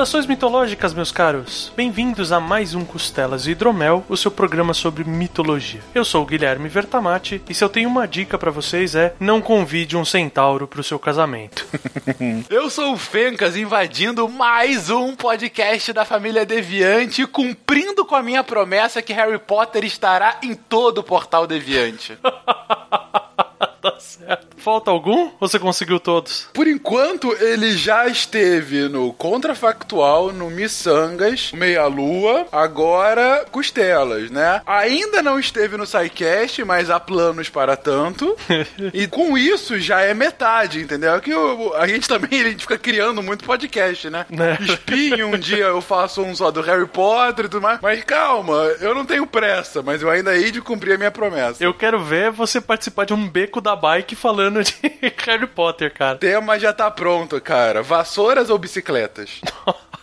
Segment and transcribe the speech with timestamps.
[0.00, 1.70] Saudações mitológicas, meus caros!
[1.76, 5.82] Bem-vindos a mais um Costelas e Hidromel, o seu programa sobre mitologia.
[5.94, 9.42] Eu sou o Guilherme Vertamati e se eu tenho uma dica para vocês é não
[9.42, 11.66] convide um centauro pro seu casamento.
[12.48, 18.42] eu sou o Fencas invadindo mais um podcast da família Deviante, cumprindo com a minha
[18.42, 22.16] promessa que Harry Potter estará em todo o portal Deviante.
[23.82, 24.49] tá certo.
[24.60, 25.30] Falta algum?
[25.40, 26.48] Você conseguiu todos?
[26.52, 34.60] Por enquanto, ele já esteve no Contrafactual, no Missangas, Meia Lua, agora Costelas, né?
[34.66, 38.36] Ainda não esteve no SciCast, mas há planos para tanto.
[38.92, 41.18] e com isso já é metade, entendeu?
[41.20, 44.26] Que eu, a gente também a gente fica criando muito podcast, né?
[44.30, 44.62] É.
[44.62, 47.80] Espinho, um dia eu faço um só do Harry Potter e tudo mais.
[47.80, 51.64] Mas calma, eu não tenho pressa, mas eu ainda hei de cumprir a minha promessa.
[51.64, 54.74] Eu quero ver você participar de um beco da bike falando de
[55.26, 56.16] Harry Potter, cara.
[56.16, 57.82] O tema já tá pronto, cara.
[57.82, 59.40] Vassouras ou bicicletas?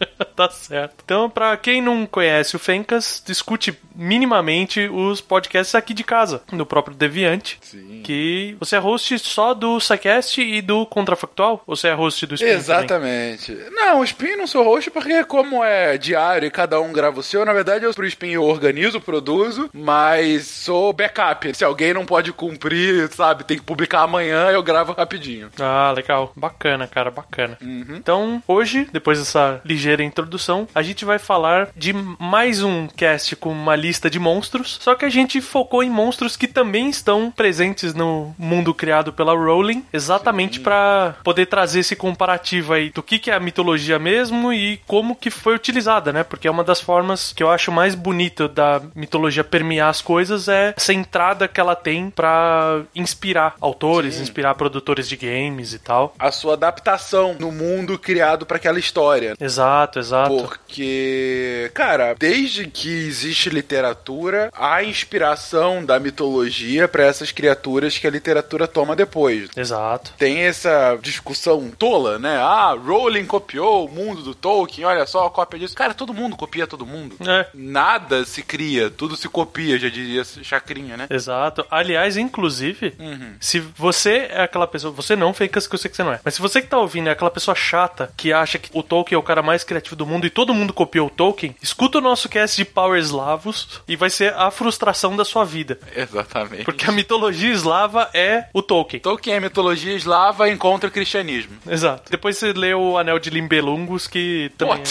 [0.36, 0.96] Tá certo.
[1.02, 6.66] Então, pra quem não conhece o Fencas, discute minimamente os podcasts aqui de casa, do
[6.66, 7.58] próprio Deviante.
[7.62, 8.02] Sim.
[8.04, 11.62] Que você é host só do SciCast e do Contrafactual?
[11.66, 13.54] Ou você é host do Spin Exatamente.
[13.54, 13.70] Também?
[13.70, 17.22] Não, o Spin não sou host porque, como é diário e cada um grava o
[17.22, 21.54] seu, na verdade, eu pro Spin eu organizo, produzo, mas sou backup.
[21.56, 25.48] Se alguém não pode cumprir, sabe, tem que publicar amanhã, eu gravo rapidinho.
[25.58, 26.30] Ah, legal.
[26.36, 27.56] Bacana, cara, bacana.
[27.62, 27.96] Uhum.
[27.96, 33.50] Então, hoje, depois dessa ligeira introdução, a gente vai falar de mais um cast com
[33.50, 37.94] uma lista de monstros, só que a gente focou em monstros que também estão presentes
[37.94, 43.30] no mundo criado pela Rowling, exatamente para poder trazer esse comparativo aí do que, que
[43.30, 46.22] é a mitologia mesmo e como que foi utilizada, né?
[46.22, 50.48] Porque é uma das formas que eu acho mais bonita da mitologia permear as coisas
[50.48, 54.22] é essa entrada que ela tem para inspirar autores, Sim.
[54.22, 56.14] inspirar produtores de games e tal.
[56.18, 59.34] A sua adaptação no mundo criado para aquela história.
[59.40, 60.36] Exato, exato.
[60.36, 68.10] Porque, cara, desde que existe literatura, há inspiração da mitologia para essas criaturas que a
[68.10, 69.50] literatura toma depois.
[69.56, 70.12] Exato.
[70.18, 72.36] Tem essa discussão tola, né?
[72.36, 75.74] Ah, Rowling copiou o mundo do Tolkien, olha só a cópia disso.
[75.74, 77.16] Cara, todo mundo copia todo mundo.
[77.26, 77.46] É.
[77.54, 81.06] Nada se cria, tudo se copia, já diria Chacrinha, né?
[81.10, 81.64] Exato.
[81.70, 83.34] Aliás, inclusive, uhum.
[83.40, 86.20] se você é aquela pessoa, você não fez que eu sei que você não é,
[86.24, 89.16] mas se você que tá ouvindo é aquela pessoa chata que acha que o Tolkien
[89.16, 92.00] é o cara mais criativo do mundo e todo mundo copiou o Tolkien, escuta o
[92.00, 95.78] nosso cast de Power Slavos e vai ser a frustração da sua vida.
[95.94, 96.64] Exatamente.
[96.64, 99.00] Porque a mitologia eslava é o Tolkien.
[99.00, 101.56] Tolkien é mitologia eslava encontra o cristianismo.
[101.66, 102.10] Exato.
[102.10, 104.82] Depois você lê o Anel de Limbelungus, que também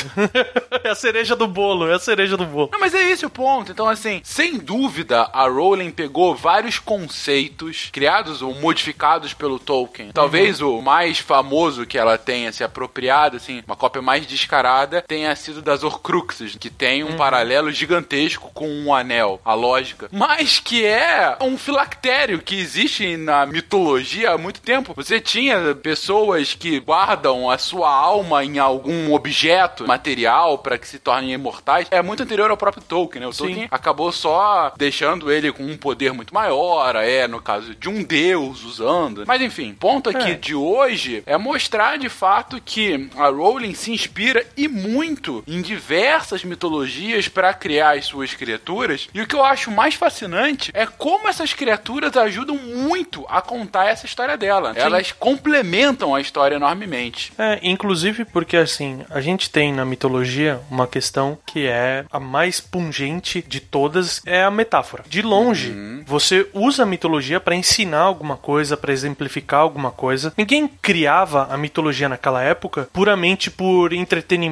[0.81, 0.87] é...
[0.87, 2.69] é a cereja do bolo, é a cereja do bolo.
[2.71, 3.71] Não, mas é esse o ponto.
[3.71, 10.11] Então, assim, sem dúvida, a Rowling pegou vários conceitos criados ou modificados pelo Tolkien.
[10.13, 10.79] Talvez uhum.
[10.79, 14.64] o mais famoso que ela tenha se apropriado, assim, uma cópia mais descarada,
[15.07, 17.17] tenha sido das Horcruxes, que tem um uhum.
[17.17, 20.07] paralelo gigantesco com um anel, a lógica.
[20.11, 24.93] Mas que é um filactério que existe na mitologia há muito tempo.
[24.95, 30.99] Você tinha pessoas que guardam a sua alma em algum objeto material para que se
[30.99, 31.87] tornem imortais.
[31.91, 33.27] É muito anterior ao próprio Tolkien, né?
[33.27, 33.43] O Sim.
[33.45, 38.03] Tolkien acabou só deixando ele com um poder muito maior, é, no caso de um
[38.03, 39.23] deus usando.
[39.27, 40.35] Mas enfim, ponto aqui é.
[40.35, 46.43] de hoje é mostrar de fato que a Rowling se inspira e muito em diversas
[46.43, 49.07] mitologias para criar as suas criaturas.
[49.13, 53.85] E o que eu acho mais fascinante é como essas criaturas ajudam muito a contar
[53.85, 54.73] essa história dela.
[54.73, 54.79] Sim.
[54.79, 57.33] Elas complementam a história enormemente.
[57.37, 62.59] É, inclusive porque assim, a gente tem na mitologia uma questão que é a mais
[62.59, 65.03] pungente de todas, é a metáfora.
[65.07, 66.03] De longe, uhum.
[66.05, 70.33] Você usa a mitologia para ensinar alguma coisa, para exemplificar alguma coisa.
[70.37, 74.44] Ninguém criava a mitologia naquela época puramente por entretenimento.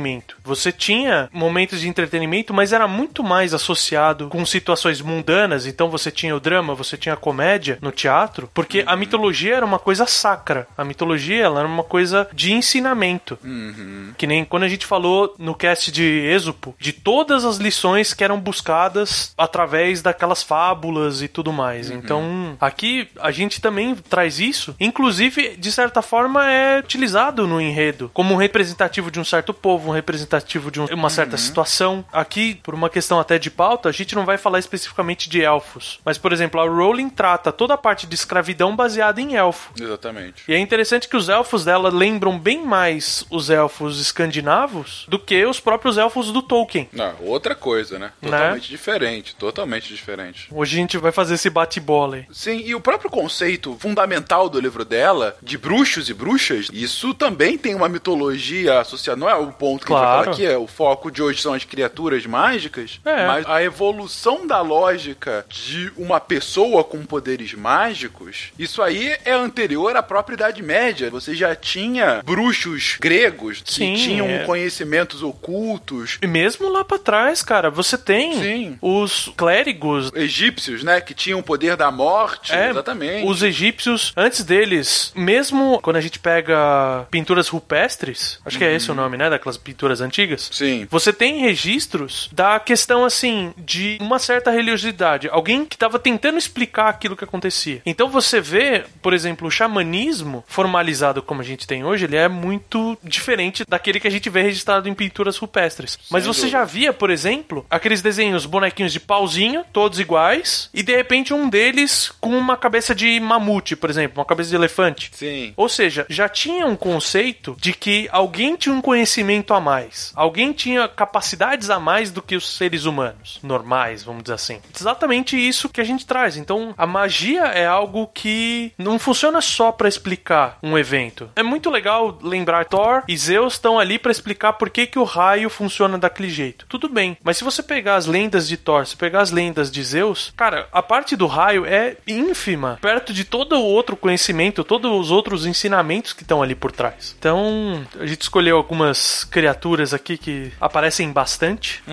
[0.43, 5.65] Você tinha momentos de entretenimento, mas era muito mais associado com situações mundanas.
[5.65, 9.65] Então você tinha o drama, você tinha a comédia no teatro, porque a mitologia era
[9.65, 10.67] uma coisa sacra.
[10.77, 13.37] A mitologia ela era uma coisa de ensinamento.
[13.43, 14.13] Uhum.
[14.17, 18.23] Que nem quando a gente falou no cast de Êxopo, de todas as lições que
[18.23, 21.89] eram buscadas através daquelas fábulas e tudo mais.
[21.89, 21.97] Uhum.
[21.97, 24.75] Então, aqui a gente também traz isso.
[24.79, 29.82] Inclusive, de certa forma, é utilizado no enredo como um representativo de um certo povo,
[29.89, 32.05] um representativo de um- uma certa situação.
[32.11, 35.99] Aqui, por uma questão até de pauta, a gente não vai falar especificamente de elfos.
[36.05, 39.71] Mas, por exemplo, a Rowling trata toda a parte de escravidão baseada em elfo.
[39.79, 40.43] Exatamente.
[40.47, 45.45] E é interessante que os elfos dela lembram bem mais os elfos escandinavos do que
[45.45, 46.89] os próprios elfos do Tolkien.
[46.91, 48.11] Não, outra coisa, né?
[48.21, 48.29] Né?
[48.31, 50.47] Totalmente diferente, totalmente diferente.
[50.51, 52.25] Hoje a gente vai fazer esse bate-bola aí.
[52.31, 57.57] Sim, e o próprio conceito fundamental do livro dela, de bruxos e bruxas, isso também
[57.57, 59.19] tem uma mitologia associada.
[59.19, 60.31] Não é o ponto que a gente Claro.
[60.31, 63.27] aqui, é o foco de hoje são as criaturas mágicas, É.
[63.27, 69.95] mas a evolução da lógica de uma pessoa com poderes mágicos, isso aí é anterior
[69.95, 71.09] à própria Idade Média.
[71.09, 74.39] Você já tinha bruxos gregos que Sim, tinham é.
[74.45, 76.17] conhecimentos ocultos.
[76.21, 78.77] E mesmo lá pra trás, cara, você tem Sim.
[78.81, 80.11] os clérigos.
[80.15, 80.99] Egípcios, né?
[81.01, 82.51] Que tinham o poder da morte.
[82.53, 83.27] É, exatamente.
[83.27, 88.91] Os egípcios, antes deles, mesmo quando a gente pega pinturas rupestres, acho que é esse
[88.91, 89.29] o nome, né?
[89.29, 90.49] Daquelas pinturas antigas.
[90.51, 90.87] Sim.
[90.89, 95.29] Você tem registros da questão, assim, de uma certa religiosidade.
[95.31, 97.81] Alguém que estava tentando explicar aquilo que acontecia.
[97.85, 102.27] Então você vê, por exemplo, o xamanismo formalizado como a gente tem hoje, ele é
[102.27, 105.97] muito diferente daquele que a gente vê registrado em pinturas rupestres.
[106.09, 106.59] Mas você dúvida.
[106.59, 111.49] já via, por exemplo, aqueles desenhos, bonequinhos de pauzinho, todos iguais, e de repente um
[111.49, 115.11] deles com uma cabeça de mamute, por exemplo, uma cabeça de elefante.
[115.13, 115.53] Sim.
[115.55, 120.13] Ou seja, já tinha um conceito de que alguém tinha um conhecimento a mais.
[120.15, 124.61] Alguém tinha capacidades a mais do que os seres humanos normais, vamos dizer assim.
[124.79, 126.37] Exatamente isso que a gente traz.
[126.37, 131.31] Então, a magia é algo que não funciona só pra explicar um evento.
[131.35, 135.03] É muito legal lembrar Thor e Zeus estão ali pra explicar por que, que o
[135.03, 136.65] raio funciona daquele jeito.
[136.67, 139.83] Tudo bem, mas se você pegar as lendas de Thor, se pegar as lendas de
[139.83, 144.91] Zeus, cara, a parte do raio é ínfima perto de todo o outro conhecimento, todos
[144.91, 147.15] os outros ensinamentos que estão ali por trás.
[147.17, 151.83] Então, a gente escolheu algumas criaturas aqui que aparecem bastante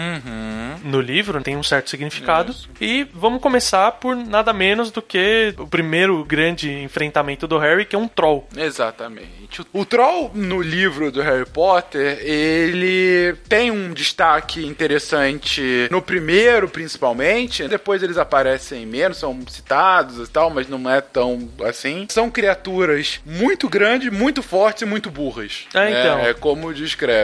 [0.84, 2.52] no livro, tem um certo significado.
[2.52, 2.68] Isso.
[2.80, 7.96] E vamos começar por nada menos do que o primeiro grande enfrentamento do Harry, que
[7.96, 8.46] é um troll.
[8.54, 9.62] Exatamente.
[9.72, 17.66] O, Troll, no livro do Harry Potter, ele tem um destaque interessante no primeiro, principalmente.
[17.66, 22.06] Depois eles aparecem menos, são citados e tal, mas não é tão assim.
[22.10, 25.66] São criaturas muito grandes, muito fortes e muito burras.
[25.74, 26.00] É, né?
[26.00, 26.18] então.
[26.20, 26.72] É como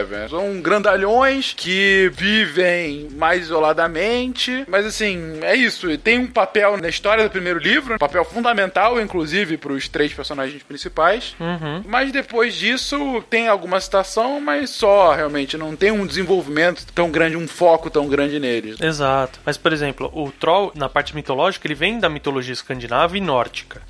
[0.07, 0.29] descrevem.
[0.29, 5.95] São grandalhões que vivem mais isoladamente, mas assim, é isso.
[5.97, 10.13] Tem um papel na história do primeiro livro, um papel fundamental, inclusive, para os três
[10.13, 11.35] personagens principais.
[11.39, 11.83] Uhum.
[11.85, 17.37] Mas depois disso tem alguma citação, mas só realmente não tem um desenvolvimento tão grande,
[17.37, 18.79] um foco tão grande neles.
[18.79, 19.39] Exato.
[19.45, 23.81] Mas, por exemplo, o Troll, na parte mitológica, ele vem da mitologia escandinava e nórdica.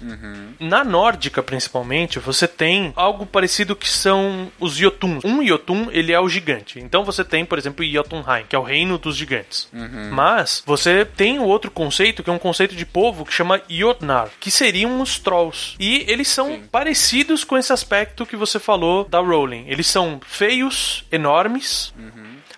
[0.59, 5.23] Na nórdica, principalmente, você tem algo parecido que são os Jotuns.
[5.23, 6.79] Um Jotun, ele é o gigante.
[6.79, 9.69] Então você tem, por exemplo, Jotunheim, que é o reino dos gigantes.
[10.11, 14.29] Mas você tem o outro conceito, que é um conceito de povo que chama Jotnar,
[14.39, 15.75] que seriam os Trolls.
[15.79, 19.65] E eles são parecidos com esse aspecto que você falou da Rowling.
[19.67, 21.93] Eles são feios, enormes,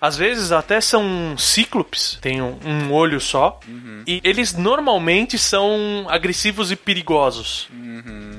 [0.01, 3.59] às vezes até são cíclopes, tem um, um olho só.
[4.07, 7.69] E eles normalmente são agressivos e perigosos.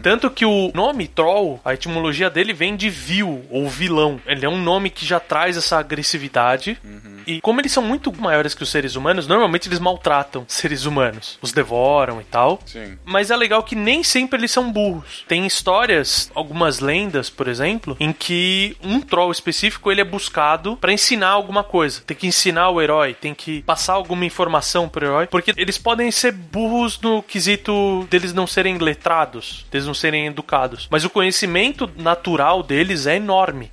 [0.02, 4.20] Tanto que o nome Troll, a etimologia dele vem de vil ou vilão.
[4.26, 6.78] Ele é um nome que já traz essa agressividade.
[7.26, 11.38] E como eles são muito maiores que os seres humanos, normalmente eles maltratam seres humanos.
[11.42, 12.60] Os devoram e tal.
[12.64, 12.98] Sim.
[13.04, 15.24] Mas é legal que nem sempre eles são burros.
[15.28, 20.92] Tem histórias, algumas lendas, por exemplo, em que um troll específico ele é buscado pra
[20.92, 22.00] ensinar alguma coisa.
[22.06, 26.10] Tem que ensinar o herói, tem que passar alguma informação pro herói, porque eles podem
[26.10, 30.88] ser burros no quesito deles não serem letrados, deles não serem educados.
[30.90, 33.70] Mas o conhecimento natural deles é enorme.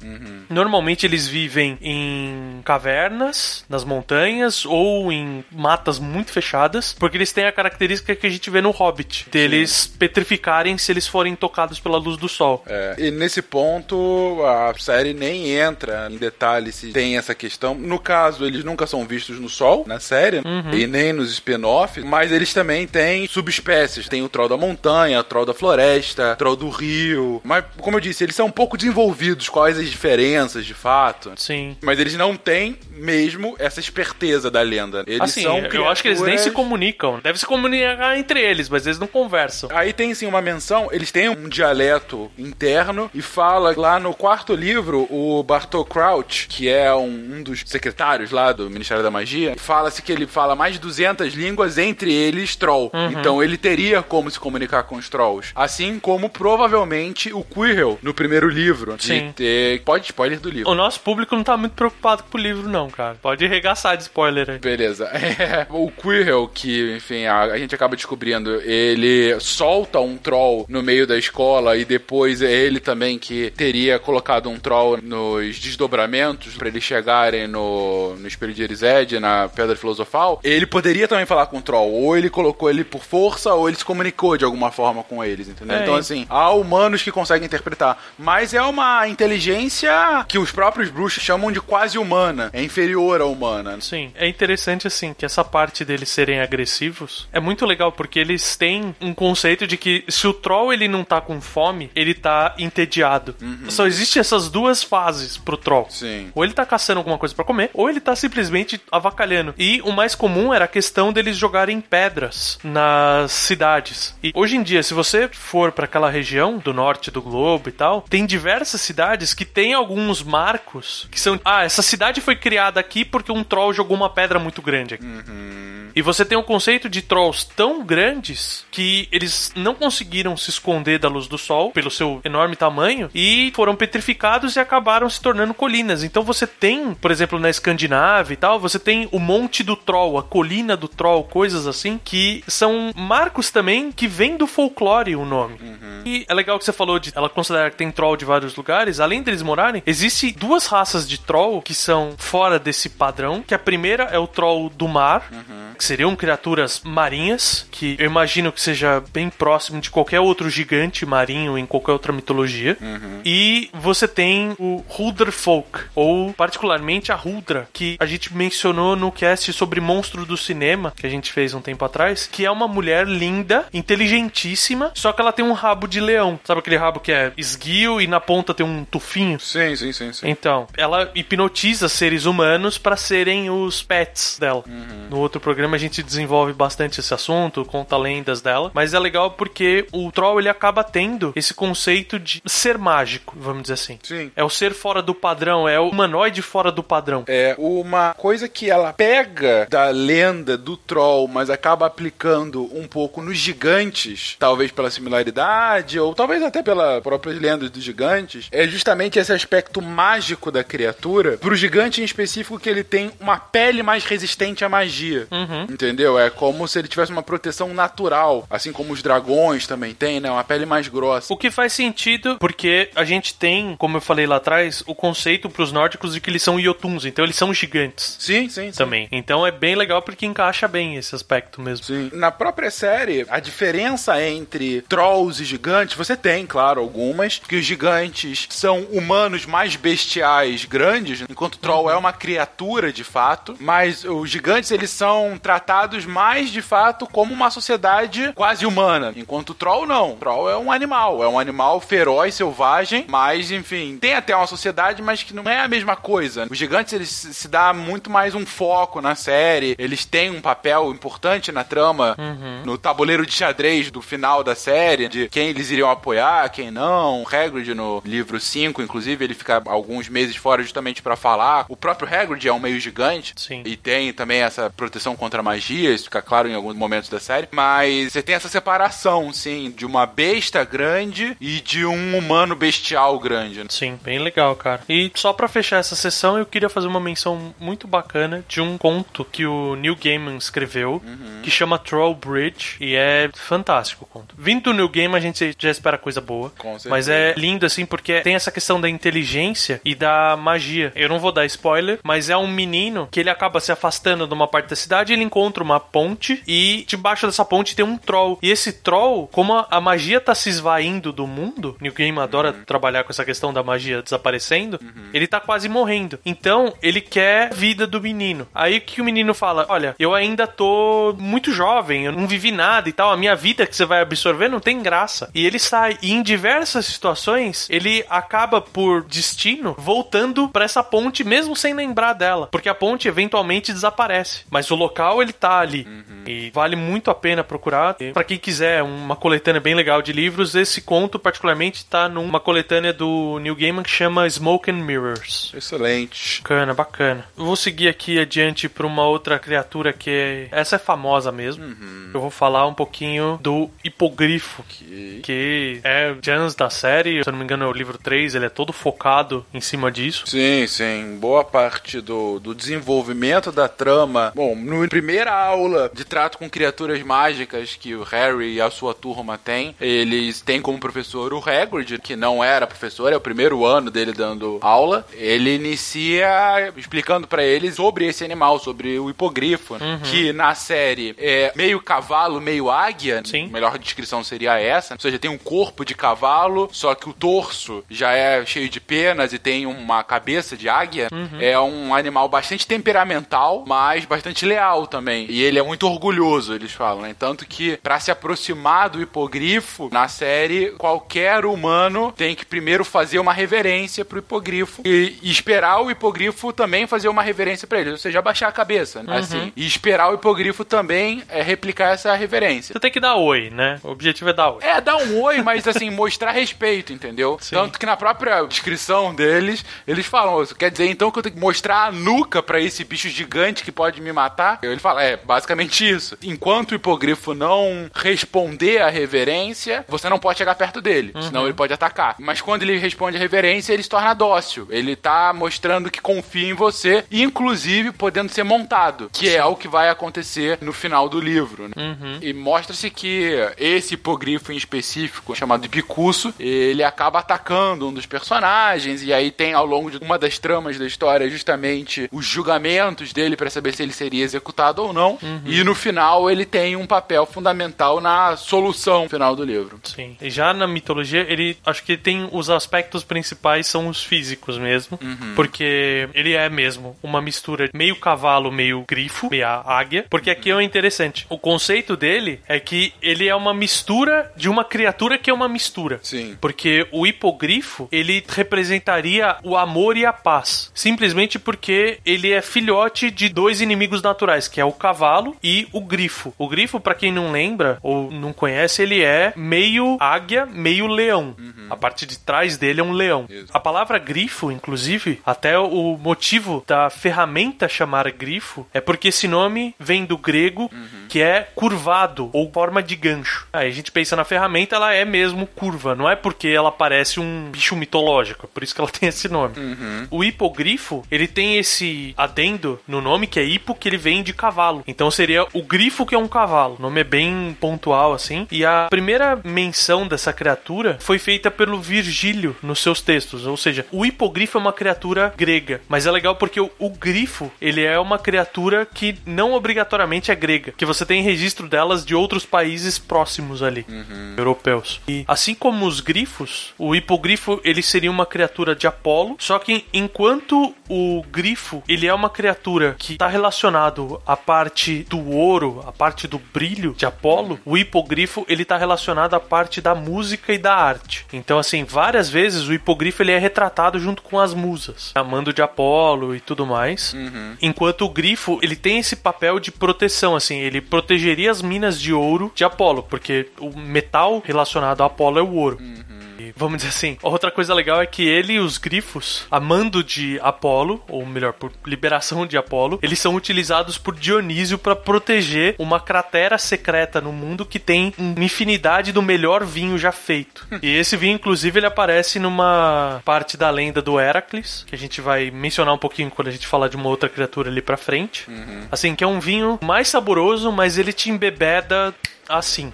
[0.50, 7.31] Normalmente eles vivem em cavernas nas, nas montanhas ou em matas muito fechadas, porque eles
[7.31, 9.98] têm a característica que a gente vê no Hobbit, deles Sim.
[9.98, 12.63] petrificarem se eles forem tocados pela luz do sol.
[12.67, 17.66] É, e nesse ponto a série nem entra em detalhes se tem essa questão.
[17.75, 20.74] No caso, eles nunca são vistos no sol, na série, uhum.
[20.74, 24.07] e nem nos spin-offs, mas eles também têm subespécies.
[24.07, 27.41] Tem o troll da montanha, o troll da floresta, o troll do rio.
[27.43, 31.33] Mas, como eu disse, eles são um pouco desenvolvidos, quais as diferenças de fato.
[31.36, 31.77] Sim.
[31.81, 35.03] Mas eles não têm mesmo essa esperteza da lenda.
[35.07, 35.75] Eles assim, são criaturas...
[35.75, 37.19] eu acho que eles nem se comunicam.
[37.21, 39.69] Deve se comunicar entre eles, mas eles não conversam.
[39.74, 44.53] Aí tem sim uma menção, eles têm um dialeto interno e fala lá no quarto
[44.53, 49.55] livro, o Bartol Crouch, que é um, um dos secretários lá do Ministério da Magia,
[49.57, 52.91] fala-se que ele fala mais de 200 línguas, entre eles troll.
[52.93, 53.11] Uhum.
[53.11, 55.51] Então ele teria como se comunicar com os trolls.
[55.55, 58.95] Assim como provavelmente o Quirrell no primeiro livro.
[58.99, 59.31] Sim.
[59.35, 59.81] Ter...
[59.81, 60.69] Pode spoiler do livro.
[60.69, 63.17] O nosso público não tá muito preocupado com o livro, não, cara.
[63.21, 64.59] Pode regaçar de spoiler aí.
[64.59, 65.09] Beleza.
[65.37, 70.81] É, o Quirrell, que, enfim, a, a, gente acaba descobrindo, ele solta um troll no
[70.81, 76.55] meio da escola e depois é ele também que teria colocado um troll nos desdobramentos
[76.55, 80.39] para eles chegarem no, no espelho de Erised, na Pedra Filosofal.
[80.44, 81.92] Ele poderia também falar com o troll.
[81.92, 85.48] Ou ele colocou ele por força, ou ele se comunicou de alguma forma com eles,
[85.48, 85.77] entendeu?
[85.77, 87.98] É, então, assim, há humanos que conseguem interpretar.
[88.18, 92.50] Mas é uma inteligência que os próprios bruxos chamam de quase humana.
[92.54, 93.77] É inferior à humana.
[93.82, 94.12] Sim.
[94.16, 98.96] É interessante, assim, que essa parte deles serem agressivos é muito legal, porque eles têm
[99.00, 103.36] um conceito de que se o troll ele não tá com fome, ele tá entediado.
[103.42, 103.70] Uhum.
[103.70, 105.88] Só existe essas duas fases pro troll.
[105.89, 106.32] Sim.
[106.36, 109.56] Ou ele tá caçando alguma coisa para comer, ou ele tá simplesmente avacalhando.
[109.58, 114.15] E o mais comum era a questão deles jogarem pedras nas cidades.
[114.24, 117.72] E hoje em dia, se você for para aquela região do norte do globo e
[117.72, 121.39] tal, tem diversas cidades que tem alguns marcos que são.
[121.46, 125.06] Ah, essa cidade foi criada aqui porque um troll jogou uma pedra muito grande aqui.
[125.06, 125.77] Uhum.
[125.98, 131.00] E você tem um conceito de trolls tão grandes que eles não conseguiram se esconder
[131.00, 135.56] da luz do sol pelo seu enorme tamanho e foram petrificados e acabaram se tornando
[135.56, 136.03] colinas.
[136.03, 140.17] Então você tem, por exemplo, na Escandinávia e tal, você tem o Monte do Troll,
[140.17, 145.25] a colina do Troll, coisas assim, que são marcos também que vêm do folclore o
[145.25, 145.57] nome.
[145.62, 146.01] Uhum.
[146.05, 149.00] E é legal que você falou de ela considerar que tem troll de vários lugares,
[149.00, 153.60] além deles morarem, existe duas raças de troll que são fora desse padrão, que a
[153.60, 155.74] primeira é o troll do mar, uhum.
[155.77, 161.05] que seriam criaturas marinhas, que eu imagino que seja bem próximo de qualquer outro gigante
[161.05, 162.77] marinho em qualquer outra mitologia.
[162.79, 163.22] Uhum.
[163.25, 169.11] E você tem o Huldra Folk, ou particularmente a Huldra, que a gente mencionou no
[169.11, 172.67] cast sobre monstro do cinema, que a gente fez um tempo atrás, que é uma
[172.67, 176.39] mulher linda, inteligentíssima, só que ela tem um rabo de leão.
[176.43, 179.39] Sabe aquele rabo que é esguio e na ponta tem um tufinho?
[179.39, 180.13] Sim, sim, sim.
[180.13, 180.29] sim.
[180.29, 184.63] Então, ela hipnotiza seres humanos para serem os pets dela.
[184.67, 185.07] Uhum.
[185.09, 189.31] No outro programa a gente desenvolve bastante esse assunto, conta lendas dela, mas é legal
[189.31, 193.99] porque o troll ele acaba tendo esse conceito de ser mágico, vamos dizer assim.
[194.03, 194.31] Sim.
[194.35, 196.97] É o ser fora do padrão, é o humanoide fora do padrão.
[197.27, 203.22] É uma coisa que ela pega da lenda do troll, mas acaba aplicando um pouco
[203.22, 209.20] nos gigantes, talvez pela similaridade ou talvez até pela própria lenda dos gigantes, é justamente
[209.20, 214.04] esse aspecto mágico da criatura, pro gigante em específico que ele tem uma pele mais
[214.04, 215.27] resistente à magia.
[215.32, 215.63] Uhum.
[215.63, 216.20] Entendeu?
[216.20, 220.30] É como se ele tivesse uma proteção natural, assim como os dragões também têm, né?
[220.30, 221.34] Uma pele mais grossa.
[221.34, 225.50] O que faz sentido porque a gente tem, como eu falei lá atrás, o conceito
[225.50, 226.60] pros nórdicos de que eles são
[227.06, 228.17] Então eles são gigantes.
[228.20, 228.77] Sim, sim, sim.
[228.77, 229.08] Também.
[229.12, 231.86] Então é bem legal porque encaixa bem esse aspecto mesmo.
[231.86, 232.10] Sim.
[232.13, 237.65] Na própria série, a diferença entre trolls e gigantes, você tem, claro, algumas, que os
[237.65, 241.91] gigantes são humanos mais bestiais, grandes, enquanto o troll uhum.
[241.91, 247.34] é uma criatura de fato, mas os gigantes eles são tratados mais de fato como
[247.34, 250.13] uma sociedade quase humana, enquanto o troll não.
[250.13, 254.48] O troll é um animal, é um animal feroz, selvagem, mas enfim, tem até uma
[254.48, 256.48] sociedade, mas que não é a mesma coisa.
[256.50, 260.91] Os gigantes eles se dá muito mais um foco na série, eles têm um papel
[260.91, 262.63] importante na trama, uhum.
[262.65, 267.24] no tabuleiro de xadrez do final da série, de quem eles iriam apoiar, quem não.
[267.24, 271.65] O Hagrid no livro 5, inclusive, ele fica alguns meses fora justamente para falar.
[271.69, 273.63] O próprio Hagrid é um meio gigante Sim.
[273.65, 277.48] e tem também essa proteção contra magia, isso fica claro em alguns momentos da série,
[277.51, 283.19] mas você tem essa separação, sim, de uma besta grande e de um humano bestial
[283.19, 283.65] grande.
[283.69, 284.81] Sim, bem legal, cara.
[284.89, 288.77] E só para fechar essa sessão, eu queria fazer uma menção muito bacana de um
[288.77, 291.41] conto que o Neil Gaiman escreveu, uhum.
[291.41, 294.36] que chama Troll Bridge, e é fantástico o conto.
[294.38, 296.51] Vindo do Neil Gaiman, a gente já espera coisa boa,
[296.89, 300.91] mas é lindo assim porque tem essa questão da inteligência e da magia.
[300.95, 304.33] Eu não vou dar spoiler, mas é um menino que ele acaba se afastando de
[304.33, 308.38] uma parte da cidade, ele encontra uma ponte e debaixo dessa ponte tem um troll.
[308.41, 312.63] E esse troll, como a magia tá se esvaindo do mundo, New Game adora uhum.
[312.65, 315.09] trabalhar com essa questão da magia desaparecendo, uhum.
[315.13, 316.19] ele tá quase morrendo.
[316.25, 318.47] Então, ele quer vida do menino.
[318.53, 322.89] Aí que o menino fala: Olha, eu ainda tô muito jovem, eu não vivi nada
[322.89, 325.29] e tal, a minha vida que você vai absorver não tem graça.
[325.33, 325.97] E ele sai.
[326.01, 332.13] E em diversas situações, ele acaba por destino voltando para essa ponte mesmo sem lembrar
[332.13, 332.47] dela.
[332.51, 334.45] Porque a ponte eventualmente desaparece.
[334.49, 335.87] Mas o local ele tá ali.
[335.87, 336.23] Uhum.
[336.25, 337.95] E vale muito a pena procurar.
[338.13, 342.93] Para quem quiser uma coletânea bem legal de livros, esse conto particularmente tá numa coletânea
[342.93, 345.51] do New Gaiman que chama Smoke and Mirrors.
[345.55, 346.41] Excelente.
[346.48, 347.25] Bacana, bacana.
[347.38, 350.48] Eu vou seguir aqui adiante para uma outra criatura que é...
[350.50, 351.66] essa é famosa mesmo.
[351.66, 352.12] Uhum.
[352.13, 355.20] Eu vou falar um pouquinho do hipogrifo, okay.
[355.22, 358.46] que é Jans da série, se eu não me engano é o livro 3, ele
[358.46, 360.24] é todo focado em cima disso.
[360.25, 361.18] Sim, sim.
[361.20, 364.32] Boa parte do, do desenvolvimento da trama.
[364.34, 368.94] Bom, no primeira aula de trato com criaturas mágicas que o Harry e a sua
[368.94, 373.66] turma têm, eles têm como professor o Hagrid, que não era professor, é o primeiro
[373.66, 375.06] ano dele dando aula.
[375.12, 376.37] Ele inicia
[376.75, 380.00] explicando para eles sobre esse animal, sobre o hipogrifo, uhum.
[380.03, 383.22] que na série é meio cavalo, meio águia.
[383.25, 383.48] Sim.
[383.48, 384.94] Melhor descrição seria essa.
[384.94, 388.79] Ou seja, tem um corpo de cavalo, só que o torso já é cheio de
[388.79, 391.08] penas e tem uma cabeça de águia.
[391.12, 391.39] Uhum.
[391.39, 395.25] É um animal bastante temperamental, mas bastante leal também.
[395.29, 397.15] E ele é muito orgulhoso, eles falam, né?
[397.17, 403.20] Tanto que para se aproximar do hipogrifo na série, qualquer humano tem que primeiro fazer
[403.20, 406.16] uma reverência pro hipogrifo e, e esperar o hipogrifo
[406.55, 409.13] também fazer uma reverência para ele, ou seja, abaixar a cabeça, né?
[409.13, 409.19] uhum.
[409.19, 409.53] assim.
[409.55, 412.74] E esperar o hipogrifo também é, replicar essa reverência.
[412.74, 413.79] Você tem que dar oi, né?
[413.83, 414.59] O objetivo é dar oi.
[414.62, 417.38] É, dar um oi, mas assim, mostrar respeito, entendeu?
[417.41, 417.55] Sim.
[417.55, 421.41] Tanto que na própria descrição deles, eles falam, quer dizer então que eu tenho que
[421.41, 424.59] mostrar a nuca para esse bicho gigante que pode me matar?
[424.62, 426.17] Ele fala, é, basicamente isso.
[426.24, 431.21] Enquanto o hipogrifo não responder à reverência, você não pode chegar perto dele, uhum.
[431.21, 432.15] senão ele pode atacar.
[432.19, 434.67] Mas quando ele responde a reverência, ele se torna dócil.
[434.69, 439.67] Ele tá mostrando que confia em você, inclusive podendo ser montado, que é o que
[439.67, 441.67] vai acontecer no final do livro.
[441.67, 441.73] Né?
[441.75, 442.19] Uhum.
[442.21, 449.03] E mostra-se que esse hipogrifo em específico, chamado Picusso, ele acaba atacando um dos personagens,
[449.03, 453.35] e aí tem ao longo de uma das tramas da história justamente os julgamentos dele
[453.35, 455.19] para saber se ele seria executado ou não.
[455.21, 455.41] Uhum.
[455.45, 459.77] E no final ele tem um papel fundamental na solução final do livro.
[459.83, 460.15] Sim.
[460.21, 464.98] E já na mitologia, ele acho que tem os aspectos principais são os físicos mesmo,
[465.03, 465.33] uhum.
[465.35, 470.62] porque ele é mesmo uma mistura meio cavalo, meio grifo, meio águia, porque aqui é
[470.62, 471.25] interessante.
[471.29, 475.48] O conceito dele é que ele é uma mistura de uma criatura que é uma
[475.48, 476.00] mistura.
[476.03, 476.38] Sim.
[476.40, 483.12] Porque o hipogrifo, ele representaria o amor e a paz, simplesmente porque ele é filhote
[483.12, 486.33] de dois inimigos naturais, que é o cavalo e o grifo.
[486.38, 491.36] O grifo, para quem não lembra ou não conhece, ele é meio águia, meio leão.
[491.38, 491.68] Uhum.
[491.70, 493.25] A parte de trás dele é um leão.
[493.29, 493.51] Isso.
[493.53, 499.75] A palavra grifo, inclusive, até o motivo da ferramenta chamar grifo é porque esse nome
[499.79, 501.07] vem do grego, uhum.
[501.07, 503.47] que é curvado ou forma de gancho.
[503.53, 507.19] Aí a gente pensa na ferramenta, ela é mesmo curva, não é porque ela parece
[507.19, 509.57] um bicho mitológico, é por isso que ela tem esse nome.
[509.57, 510.07] Uhum.
[510.09, 514.33] O hipogrifo, ele tem esse adendo no nome que é hipo, que ele vem de
[514.33, 514.83] cavalo.
[514.87, 516.75] Então seria o grifo que é um cavalo.
[516.79, 518.47] O nome é bem pontual assim.
[518.51, 523.85] E a primeira menção dessa criatura foi feita pelo Virgílio nos seus textos, ou seja,
[523.91, 528.00] o hipogrifo é uma criatura grega, mas é legal porque o, o grifo, ele é
[528.00, 532.98] uma criatura que não obrigatoriamente é grega, que você tem registro delas de outros países
[532.98, 534.35] próximos ali, uhum.
[534.37, 535.01] europeus.
[535.07, 539.85] E assim como os grifos, o hipogrifo, ele seria uma criatura de Apolo, só que
[539.94, 545.92] enquanto o grifo, ele é uma criatura que está relacionado à parte do ouro, à
[545.92, 550.57] parte do brilho de Apolo, o hipogrifo, ele está relacionado à parte da música e
[550.57, 551.25] da arte.
[551.31, 555.61] Então, assim, várias vezes o hipogrifo ele é retratado junto com as musas, amando de
[555.68, 557.14] Apolo e tudo mais.
[557.14, 557.56] Uhum.
[557.62, 562.12] Enquanto o grifo, ele tem esse papel de proteção, assim, ele protegeria as minas de
[562.12, 565.77] ouro de Apolo, porque o metal relacionado a Apolo é o ouro.
[565.80, 566.17] Uhum
[566.57, 570.39] vamos dizer assim, outra coisa legal é que ele e os grifos, a mando de
[570.41, 576.00] Apolo, ou melhor, por liberação de Apolo, eles são utilizados por Dionísio para proteger uma
[576.00, 580.67] cratera secreta no mundo que tem uma infinidade do melhor vinho já feito.
[580.81, 585.22] e esse vinho, inclusive, ele aparece numa parte da lenda do Heracles, que a gente
[585.22, 588.50] vai mencionar um pouquinho quando a gente falar de uma outra criatura ali pra frente.
[588.50, 588.87] Uhum.
[588.91, 592.13] Assim, que é um vinho mais saboroso, mas ele te embebeda
[592.50, 592.92] assim.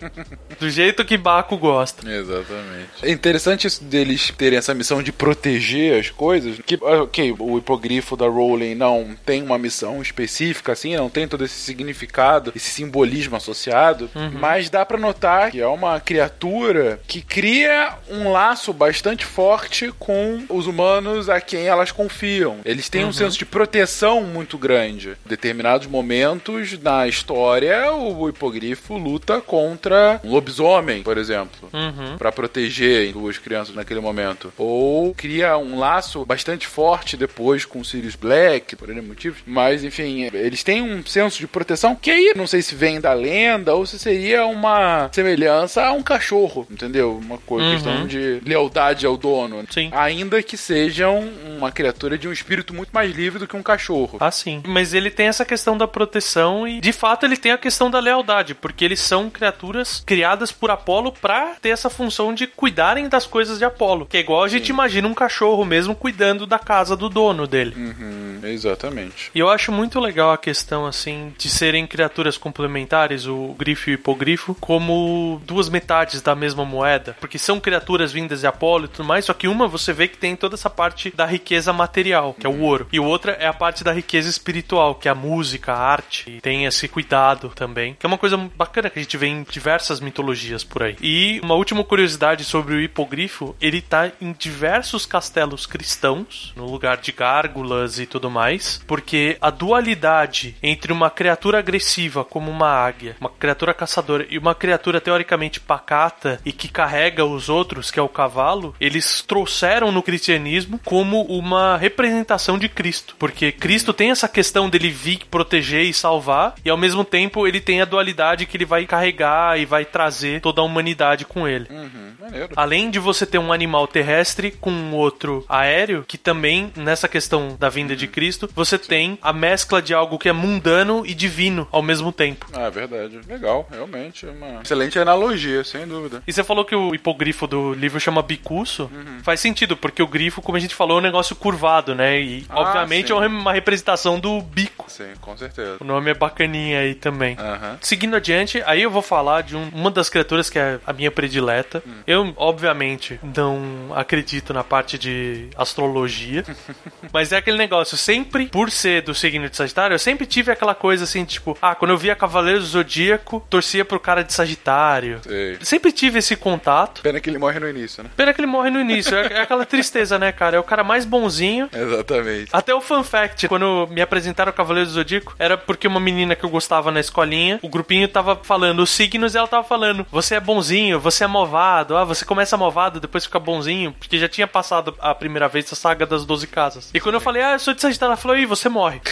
[0.58, 2.08] Do jeito que Baco gosta.
[2.10, 2.88] Exatamente.
[3.02, 6.58] É interessante isso deles terem essa missão de proteger as coisas.
[6.64, 11.44] Que, ok, o hipogrifo da Rowling não tem uma missão específica, assim, não tem todo
[11.44, 14.32] esse significado, esse simbolismo associado, uhum.
[14.32, 20.44] mas dá para notar que é uma criatura que cria um laço bastante forte com
[20.48, 22.58] os humanos a quem elas confiam.
[22.64, 23.10] Eles têm uhum.
[23.10, 25.10] um senso de proteção muito grande.
[25.24, 32.16] Em determinados momentos na história, o hipogrifo luta contra um lobisomem, por exemplo, uhum.
[32.18, 34.52] para proteger duas crianças naquele momento.
[34.58, 39.40] Ou cria um laço bastante forte depois com Sirius Black, por N motivos.
[39.46, 43.12] Mas, enfim, eles têm um senso de proteção que aí não sei se vem da
[43.12, 47.16] lenda ou se seria uma semelhança a um cachorro, entendeu?
[47.16, 47.72] Uma coisa, uhum.
[47.72, 49.64] questão de lealdade ao dono.
[49.70, 49.90] Sim.
[49.92, 54.18] Ainda que sejam uma criatura de um espírito muito mais livre do que um cachorro.
[54.20, 54.62] Ah, sim.
[54.66, 58.00] Mas ele tem essa questão da proteção e, de fato, ele tem a questão da
[58.00, 63.08] lealdade, porque porque eles são criaturas criadas por Apolo para ter essa função de cuidarem
[63.08, 64.04] das coisas de Apolo.
[64.04, 64.72] Que é igual a gente Sim.
[64.72, 67.72] imagina um cachorro mesmo cuidando da casa do dono dele.
[67.76, 69.30] Uhum, exatamente.
[69.32, 73.92] E eu acho muito legal a questão, assim, de serem criaturas complementares, o grifo e
[73.92, 77.16] o hipogrifo, como duas metades da mesma moeda.
[77.20, 80.18] Porque são criaturas vindas de Apolo e tudo mais, só que uma você vê que
[80.18, 82.62] tem toda essa parte da riqueza material, que é o uhum.
[82.62, 82.88] ouro.
[82.92, 86.28] E outra é a parte da riqueza espiritual, que é a música, a arte.
[86.28, 89.42] E tem esse cuidado também, que é uma coisa bacana que a gente vê em
[89.48, 90.96] diversas mitologias por aí.
[91.00, 96.96] E uma última curiosidade sobre o hipogrifo, ele tá em diversos castelos cristãos, no lugar
[96.96, 103.16] de gárgulas e tudo mais, porque a dualidade entre uma criatura agressiva como uma águia,
[103.20, 108.02] uma criatura caçadora e uma criatura teoricamente pacata e que carrega os outros, que é
[108.02, 114.28] o cavalo, eles trouxeram no cristianismo como uma representação de Cristo, porque Cristo tem essa
[114.28, 118.53] questão dele vir proteger e salvar, e ao mesmo tempo ele tem a dualidade que
[118.56, 121.68] ele vai carregar e vai trazer toda a humanidade com ele.
[121.70, 122.14] Uhum,
[122.56, 127.68] Além de você ter um animal terrestre com outro aéreo, que também, nessa questão da
[127.68, 128.84] vinda de Cristo, você Sim.
[128.88, 132.46] tem a mescla de algo que é mundano e divino ao mesmo tempo.
[132.52, 133.20] Ah, é verdade.
[133.28, 134.26] Legal, realmente.
[134.26, 136.22] É uma excelente analogia, sem dúvida.
[136.26, 138.90] E você falou que o hipogrifo do livro chama bicuço.
[138.92, 139.20] Uhum.
[139.22, 142.20] Faz sentido, porque o grifo, como a gente falou, é um negócio curvado, né?
[142.20, 143.12] E, ah, obviamente, sim.
[143.12, 144.86] é uma representação do bico.
[144.88, 145.76] Sim, com certeza.
[145.80, 147.36] O nome é bacaninha aí também.
[147.36, 147.76] Uhum.
[147.80, 151.10] Seguindo adiante, aí eu vou falar de um, uma das criaturas que é a minha
[151.10, 151.82] predileta.
[151.86, 151.92] Hum.
[152.06, 156.44] Eu, obviamente, não acredito na parte de astrologia,
[157.12, 160.74] mas é aquele negócio, sempre, por ser do signo de Sagitário, eu sempre tive aquela
[160.74, 165.20] coisa assim, tipo, ah, quando eu via Cavaleiros do Zodíaco, torcia pro cara de Sagitário.
[165.22, 165.58] Sei.
[165.62, 167.02] Sempre tive esse contato.
[167.02, 168.10] Pena que ele morre no início, né?
[168.16, 169.14] Pena que ele morre no início.
[169.16, 170.56] É, é aquela tristeza, né, cara?
[170.56, 171.68] É o cara mais bonzinho.
[171.72, 172.50] Exatamente.
[172.52, 176.34] Até o fun fact, quando me apresentaram o Cavaleiro do Zodíaco, era porque uma menina
[176.34, 179.64] que eu gostava na escolinha, o grupinho tava falando falando os signos e ela tava
[179.64, 184.18] falando: você é bonzinho, você é movado, ah, você começa movado, depois fica bonzinho, porque
[184.18, 186.90] já tinha passado a primeira vez a saga das 12 casas.
[186.94, 189.00] E quando eu falei, ah, eu sou de Sagitário, ela falou: ih, você morre.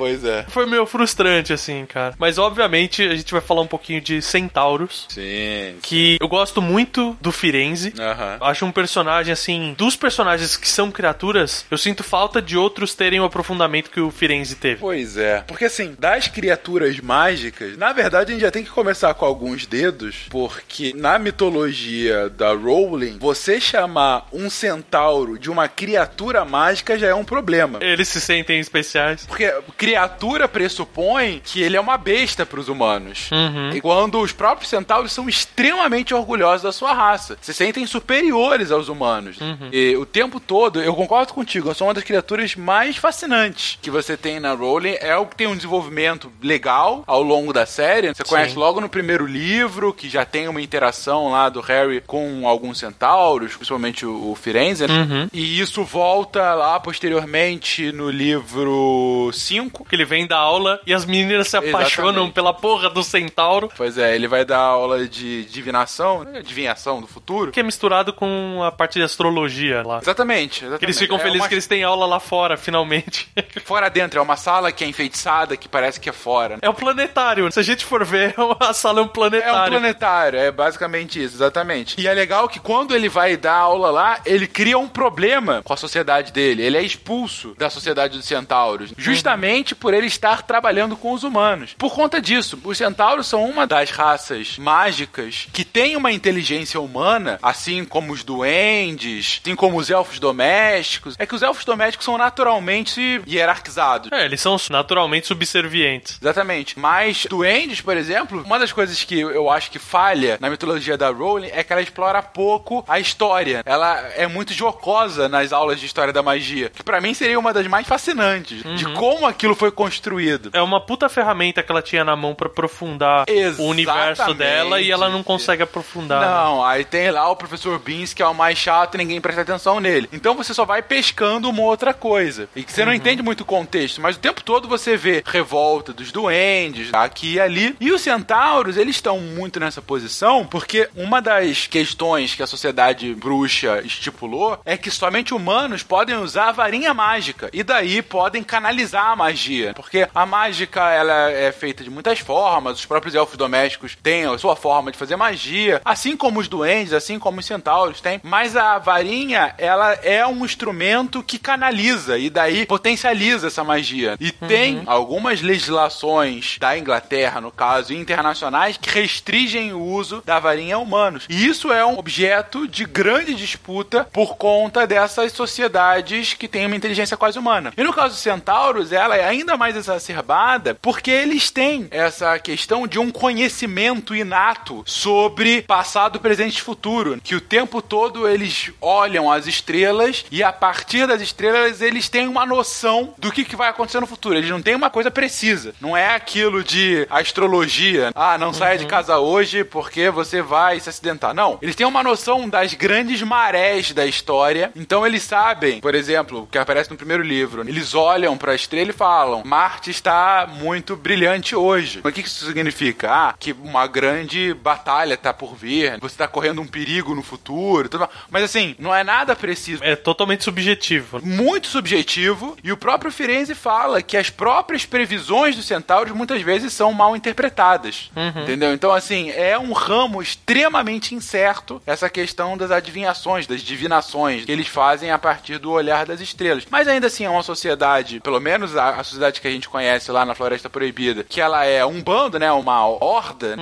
[0.00, 0.46] Pois é.
[0.48, 2.14] Foi meio frustrante, assim, cara.
[2.18, 5.04] Mas, obviamente, a gente vai falar um pouquinho de Centauros.
[5.10, 5.74] Sim.
[5.82, 7.92] Que eu gosto muito do Firenze.
[7.98, 8.46] Uhum.
[8.46, 13.20] Acho um personagem, assim, dos personagens que são criaturas, eu sinto falta de outros terem
[13.20, 14.80] o aprofundamento que o Firenze teve.
[14.80, 15.42] Pois é.
[15.46, 19.66] Porque, assim, das criaturas mágicas, na verdade, a gente já tem que começar com alguns
[19.66, 27.08] dedos, porque na mitologia da Rowling, você chamar um centauro de uma criatura mágica já
[27.08, 27.80] é um problema.
[27.82, 29.26] Eles se sentem especiais.
[29.26, 29.52] Porque
[29.90, 33.28] criatura pressupõe que ele é uma besta para os humanos.
[33.32, 33.70] Uhum.
[33.70, 38.88] E quando os próprios centauros são extremamente orgulhosos da sua raça, se sentem superiores aos
[38.88, 39.40] humanos.
[39.40, 39.68] Uhum.
[39.72, 44.16] E o tempo todo, eu concordo contigo, são uma das criaturas mais fascinantes que você
[44.16, 44.96] tem na Rowling.
[45.00, 48.14] É o que tem um desenvolvimento legal ao longo da série.
[48.14, 48.60] Você conhece Sim.
[48.60, 53.56] logo no primeiro livro, que já tem uma interação lá do Harry com alguns centauros,
[53.56, 54.94] principalmente o, o Firenze, né?
[54.94, 55.28] uhum.
[55.32, 60.92] E isso volta lá posteriormente no livro 5 maluco, que ele vem da aula e
[60.94, 62.32] as meninas se apaixonam Exatamente.
[62.34, 67.06] pela porra do centauro, Pois é, ele vai dar aula de divinação, né, adivinhação do
[67.06, 67.50] futuro.
[67.52, 69.98] que é misturado com a parte de astrologia lá.
[70.02, 70.78] Exatamente, exatamente.
[70.80, 73.28] Que eles ficam É felizes uma- que eles têm aula lá fora, finalmente.
[73.64, 76.58] Fora dentro, é uma sala que é enfeitiçada, que parece que é fora.
[76.60, 77.50] é o planetário.
[77.52, 79.70] Se a gente for ver, a sala é um É um planetário.
[79.72, 82.00] planetário, é basicamente isso, exatamente.
[82.00, 85.72] E é legal que quando ele vai dar aula lá, ele cria um problema com
[85.72, 86.62] a sociedade dele.
[86.62, 91.74] Ele é expulso da sociedade dos centauros, justamente por ele estar trabalhando com os humanos.
[91.78, 97.38] Por conta disso, os centauros são uma das raças mágicas que tem uma inteligência humana,
[97.42, 101.14] assim como os duendes, assim como os elfos domésticos.
[101.18, 104.10] É que os elfos domésticos são naturalmente hierarquizados.
[104.12, 106.18] É, eles são naturalmente subservientes.
[106.20, 106.78] Exatamente.
[106.78, 111.10] Mas duendes, por exemplo, uma das coisas que eu acho que falha na mitologia da
[111.10, 113.62] Rowling é que ela explora pouco a história.
[113.64, 117.52] Ela é muito jocosa nas aulas de história da magia, que pra mim seria uma
[117.52, 120.50] das mais fascinantes de como aquilo foi construído.
[120.52, 123.24] É uma puta ferramenta que ela tinha na mão pra aprofundar
[123.58, 124.38] o universo Exatamente.
[124.38, 126.20] dela e ela não consegue aprofundar.
[126.20, 126.26] né?
[126.26, 129.42] Não, aí tem lá o professor Beans, que é o mais chato e ninguém presta
[129.42, 130.08] atenção nele.
[130.12, 132.48] Então você só vai pescando uma outra coisa.
[132.54, 135.92] E que você não entende muito o contexto, mas o tempo todo você vê revolta
[135.92, 137.76] dos duendes, aqui e ali.
[137.80, 143.14] E os centauros, eles estão muito nessa posição porque uma das questões que a sociedade
[143.14, 147.48] bruxa estipulou é que somente humanos podem usar a varinha mágica.
[147.52, 149.39] E daí podem canalizar a magia.
[149.74, 154.38] Porque a mágica, ela é feita de muitas formas, os próprios elfos domésticos têm a
[154.38, 158.20] sua forma de fazer magia, assim como os duendes, assim como os centauros têm.
[158.22, 164.16] Mas a varinha, ela é um instrumento que canaliza e daí potencializa essa magia.
[164.20, 170.76] E tem algumas legislações da Inglaterra, no caso, internacionais, que restringem o uso da varinha
[170.76, 171.26] a humanos.
[171.28, 176.76] E isso é um objeto de grande disputa por conta dessas sociedades que têm uma
[176.76, 177.72] inteligência quase humana.
[177.76, 182.86] E no caso dos centauros, ela é ainda mais exacerbada porque eles têm essa questão
[182.86, 189.30] de um conhecimento inato sobre passado, presente e futuro, que o tempo todo eles olham
[189.30, 193.68] as estrelas e a partir das estrelas eles têm uma noção do que, que vai
[193.68, 194.36] acontecer no futuro.
[194.36, 195.74] Eles não têm uma coisa precisa.
[195.80, 198.10] Não é aquilo de astrologia.
[198.14, 201.34] Ah, não saia de casa hoje porque você vai se acidentar.
[201.34, 201.58] Não.
[201.62, 204.72] Eles têm uma noção das grandes marés da história.
[204.74, 207.62] Então eles sabem, por exemplo, o que aparece no primeiro livro.
[207.68, 212.00] Eles olham para a estrela e falam: Marte está muito brilhante hoje.
[212.02, 213.10] Mas o que isso significa?
[213.10, 215.98] Ah, que uma grande batalha está por vir.
[216.00, 217.88] Você está correndo um perigo no futuro.
[217.88, 218.10] tudo mais.
[218.30, 221.20] Mas assim, não é nada preciso É totalmente subjetivo.
[221.24, 226.72] muito subjetivo e o próprio Firenze fala que as próprias previsões dos centauros muitas vezes
[226.72, 228.10] são mal interpretadas.
[228.42, 228.72] Entendeu?
[228.72, 234.66] Então, assim, é um ramo extremamente incerto essa questão das adivinhações, das divinações que eles
[234.68, 236.64] fazem a partir do olhar das estrelas.
[236.70, 240.10] Mas ainda assim, é uma sociedade, pelo menos a, a sociedade que a gente conhece
[240.10, 242.50] lá na Floresta Proibida, que ela é um bando, né?
[242.52, 243.56] Uma horda.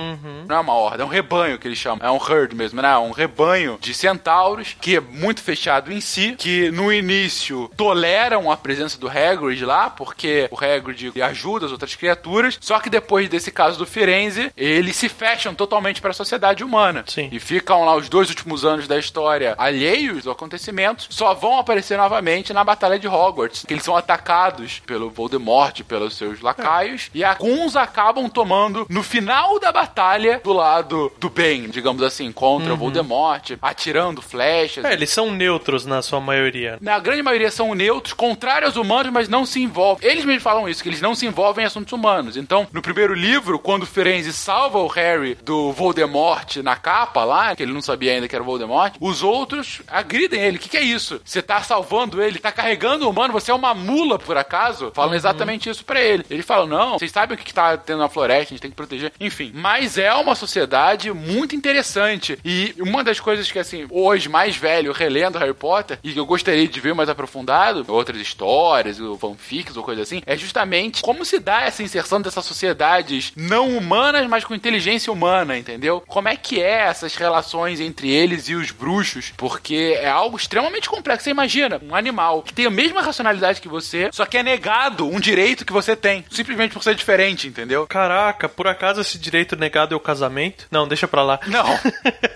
[0.47, 2.05] Não é uma horda, é um rebanho que eles chamam.
[2.05, 2.97] É um herd mesmo, né?
[2.97, 8.57] Um rebanho de centauros que é muito fechado em si, que no início toleram a
[8.57, 13.51] presença do Hagrid lá, porque o Hagrid ajuda as outras criaturas, só que depois desse
[13.51, 17.03] caso do Firenze, eles se fecham totalmente para a sociedade humana.
[17.07, 17.29] Sim.
[17.31, 21.97] E ficam lá os dois últimos anos da história alheios aos acontecimentos, só vão aparecer
[21.97, 25.38] novamente na Batalha de Hogwarts, que eles são atacados pelo Voldemort,
[25.83, 31.69] pelos seus lacaios, e alguns acabam tomando no final da batalha do lado do bem,
[31.69, 34.85] digamos assim, contra o Voldemort, atirando flechas.
[34.85, 36.77] É, eles são neutros na sua maioria.
[36.81, 40.09] Na grande maioria são neutros, contrários aos humanos, mas não se envolvem.
[40.09, 42.37] Eles mesmos falam isso, que eles não se envolvem em assuntos humanos.
[42.37, 47.55] Então, no primeiro livro, quando o Firenze salva o Harry do Voldemort na capa lá,
[47.55, 50.57] que ele não sabia ainda que era o Voldemort, os outros agridem ele.
[50.57, 51.21] O que, que é isso?
[51.23, 54.91] Você tá salvando ele, tá carregando o humano, você é uma mula, por acaso?
[54.93, 55.28] Falam exatamente
[55.69, 56.25] isso pra ele.
[56.29, 58.71] Ele fala, não, vocês sabem o que, que tá tendo na floresta, a gente tem
[58.71, 59.11] que proteger.
[59.19, 62.37] Enfim, mas é uma sociedade muito interessante.
[62.43, 66.67] E uma das coisas que, assim, hoje, mais velho, relendo Harry Potter, e eu gostaria
[66.67, 71.39] de ver mais aprofundado, outras histórias, ou fanfics ou coisa assim, é justamente como se
[71.39, 76.03] dá essa inserção dessas sociedades não humanas, mas com inteligência humana, entendeu?
[76.07, 79.33] Como é que é essas relações entre eles e os bruxos?
[79.37, 81.23] Porque é algo extremamente complexo.
[81.23, 85.07] Você imagina, um animal que tem a mesma racionalidade que você, só que é negado
[85.07, 87.85] um direito que você tem, simplesmente por ser diferente, entendeu?
[87.87, 90.65] Caraca, por acaso esse direito negado é o casamento?
[90.71, 91.39] Não, deixa pra lá.
[91.47, 91.65] Não.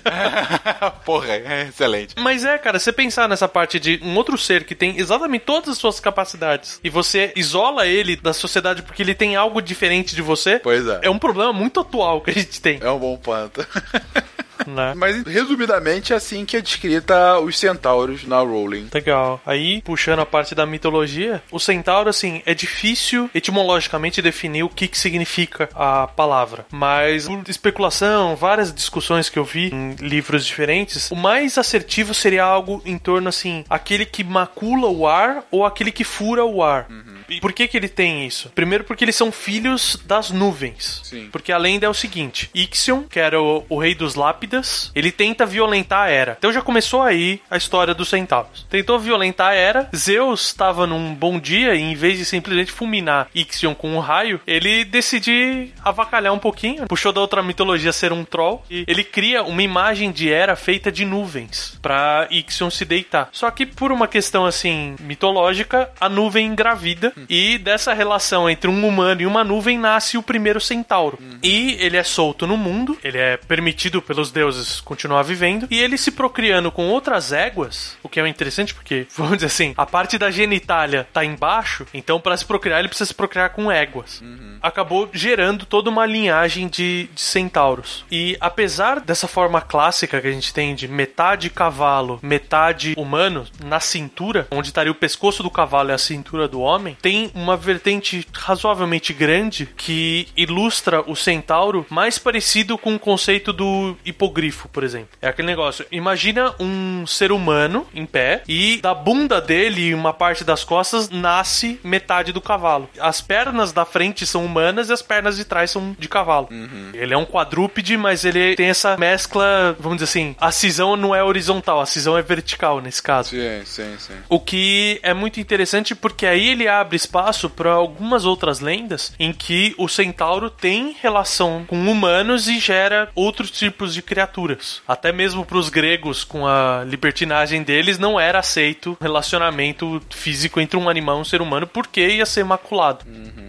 [1.05, 2.15] Porra, é excelente.
[2.17, 5.69] Mas é, cara, você pensar nessa parte de um outro ser que tem exatamente todas
[5.69, 10.21] as suas capacidades e você isola ele da sociedade porque ele tem algo diferente de
[10.21, 10.99] você, Pois é.
[11.03, 12.79] é um problema muito atual que a gente tem.
[12.81, 13.65] É um bom ponto.
[14.67, 14.93] né?
[14.97, 18.87] Mas, resumidamente, é assim que é descrita os centauros na Rowling.
[18.93, 19.41] Legal.
[19.45, 24.87] Aí, puxando a parte da mitologia, o centauro, assim, é difícil etimologicamente definir o que,
[24.87, 26.65] que significa a palavra.
[26.71, 32.43] Mas, por especulação, várias discussões que eu vi em livros diferentes, o mais assertivo seria
[32.43, 36.87] algo em torno, assim, aquele que macula o ar ou aquele que fura o ar.
[36.89, 37.22] Uhum.
[37.29, 38.49] E por que que ele tem isso?
[38.49, 41.01] Primeiro porque eles são filhos das nuvens.
[41.03, 41.29] Sim.
[41.31, 45.11] Porque a lenda é o seguinte, Ixion, que era o, o rei dos Lápidas, ele
[45.11, 46.35] tenta violentar a Era.
[46.37, 48.65] Então já começou aí a história dos centauros.
[48.69, 53.27] Tentou violentar a Era, Zeus estava num bom dia e em vez de simplesmente fulminar
[53.33, 58.23] Ixion com um raio, ele decidiu avacalhar um pouquinho, puxou da outra mitologia ser um
[58.23, 63.29] troll e ele cria uma imagem de Era feita de nuvens para Ixion se deitar.
[63.31, 68.87] Só que por uma questão assim mitológica, a nuvem engravida e dessa relação entre um
[68.87, 71.17] humano e uma nuvem nasce o primeiro centauro.
[71.41, 75.97] E ele é solto no mundo, ele é permitido pelos deuses continuar vivendo, e ele
[75.97, 80.17] se procriando com outras éguas, o que é interessante porque, vamos dizer assim, a parte
[80.17, 84.21] da genitália tá embaixo, então para se procriar ele precisa se procriar com éguas.
[84.61, 88.05] Acabou gerando toda uma linhagem de, de centauros.
[88.11, 93.79] E apesar dessa forma clássica que a gente tem de metade cavalo, metade humano na
[93.79, 98.25] cintura, onde estaria o pescoço do cavalo e a cintura do homem, tem uma vertente
[98.31, 105.09] razoavelmente grande que ilustra o centauro mais parecido com o conceito do hipogrifo, por exemplo.
[105.21, 110.13] É aquele negócio, imagina um ser humano em pé e da bunda dele e uma
[110.13, 112.89] parte das costas nasce metade do cavalo.
[112.97, 116.47] As pernas da frente são humanas e as pernas de trás são de cavalo.
[116.93, 121.13] Ele é um quadrúpede, mas ele tem essa mescla, vamos dizer assim, a cisão não
[121.13, 123.31] é horizontal, a cisão é vertical nesse caso.
[123.31, 124.13] Sim, sim, sim.
[124.29, 129.31] O que é muito interessante porque aí ele abre espaço para algumas outras lendas em
[129.31, 134.81] que o centauro tem relação com humanos e gera outros tipos de criaturas.
[134.87, 140.77] Até mesmo para os gregos, com a libertinagem deles, não era aceito relacionamento físico entre
[140.77, 143.05] um animal e um ser humano porque ia ser maculado.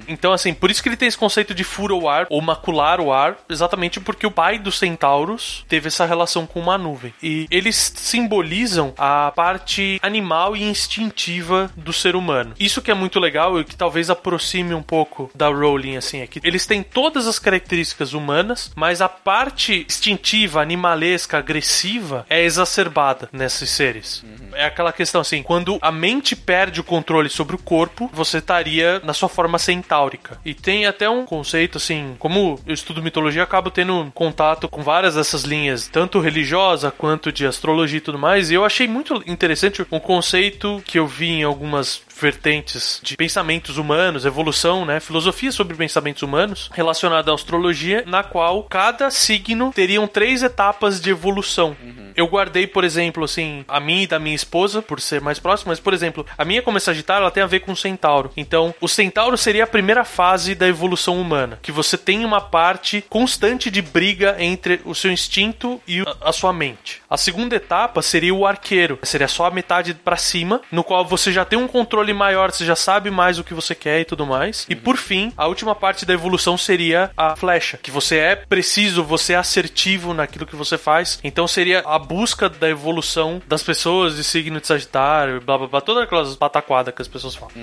[0.06, 3.00] Então, assim, por isso que ele tem esse conceito de fura o ar ou macular
[3.00, 7.12] o ar, exatamente porque o pai dos centauros teve essa relação com uma nuvem.
[7.22, 12.54] E eles simbolizam a parte animal e instintiva do ser humano.
[12.58, 16.26] Isso que é muito legal e que talvez aproxime um pouco da Rowling, assim, é
[16.26, 23.28] que eles têm todas as características humanas, mas a parte instintiva, animalesca, agressiva é exacerbada
[23.32, 24.24] nesses seres.
[24.54, 29.00] É aquela questão assim, quando a mente perde o controle sobre o corpo, você estaria
[29.04, 30.38] na sua forma centaúrica.
[30.44, 34.82] E tem até um conceito assim, como eu estudo mitologia, eu acabo tendo contato com
[34.82, 39.22] várias dessas linhas, tanto religiosa quanto de astrologia e tudo mais, e eu achei muito
[39.26, 45.50] interessante um conceito que eu vi em algumas vertentes de pensamentos humanos, evolução, né, filosofia
[45.50, 51.74] sobre pensamentos humanos relacionada à astrologia, na qual cada signo teriam três etapas de evolução.
[52.16, 55.70] Eu guardei, por exemplo, assim, a minha e da minha esposa, por ser mais próximo,
[55.70, 58.30] mas, por exemplo, a minha como é Sagitário, ela tem a ver com o Centauro.
[58.36, 63.04] Então, o Centauro seria a primeira fase da evolução humana, que você tem uma parte
[63.08, 67.00] constante de briga entre o seu instinto e a- sua mente.
[67.08, 71.32] A segunda etapa seria o Arqueiro, seria só a metade pra cima, no qual você
[71.32, 74.26] já tem um controle maior, você já sabe mais o que você quer e tudo
[74.26, 74.66] mais.
[74.68, 79.04] E por fim, a última parte da evolução seria a Flecha, que você é preciso,
[79.04, 81.18] você é assertivo naquilo que você faz.
[81.22, 85.80] Então seria a busca da evolução das pessoas de signo de Sagitário, blá blá blá,
[85.80, 87.54] todas aquelas pataquadas que as pessoas falam.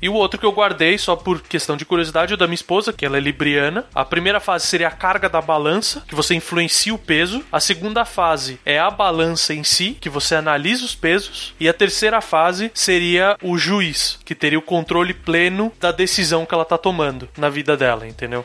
[0.00, 2.54] E o outro que eu guardei, só por questão de curiosidade, é o da minha
[2.54, 3.84] esposa, que ela é libriana.
[3.94, 7.44] A primeira fase seria a carga da balança, que você influencia o peso.
[7.52, 11.54] A segunda fase é a balança em si, que você analisa os pesos.
[11.60, 16.54] E a terceira fase seria o juiz, que teria o controle pleno da decisão que
[16.54, 18.44] ela tá tomando na vida dela, entendeu?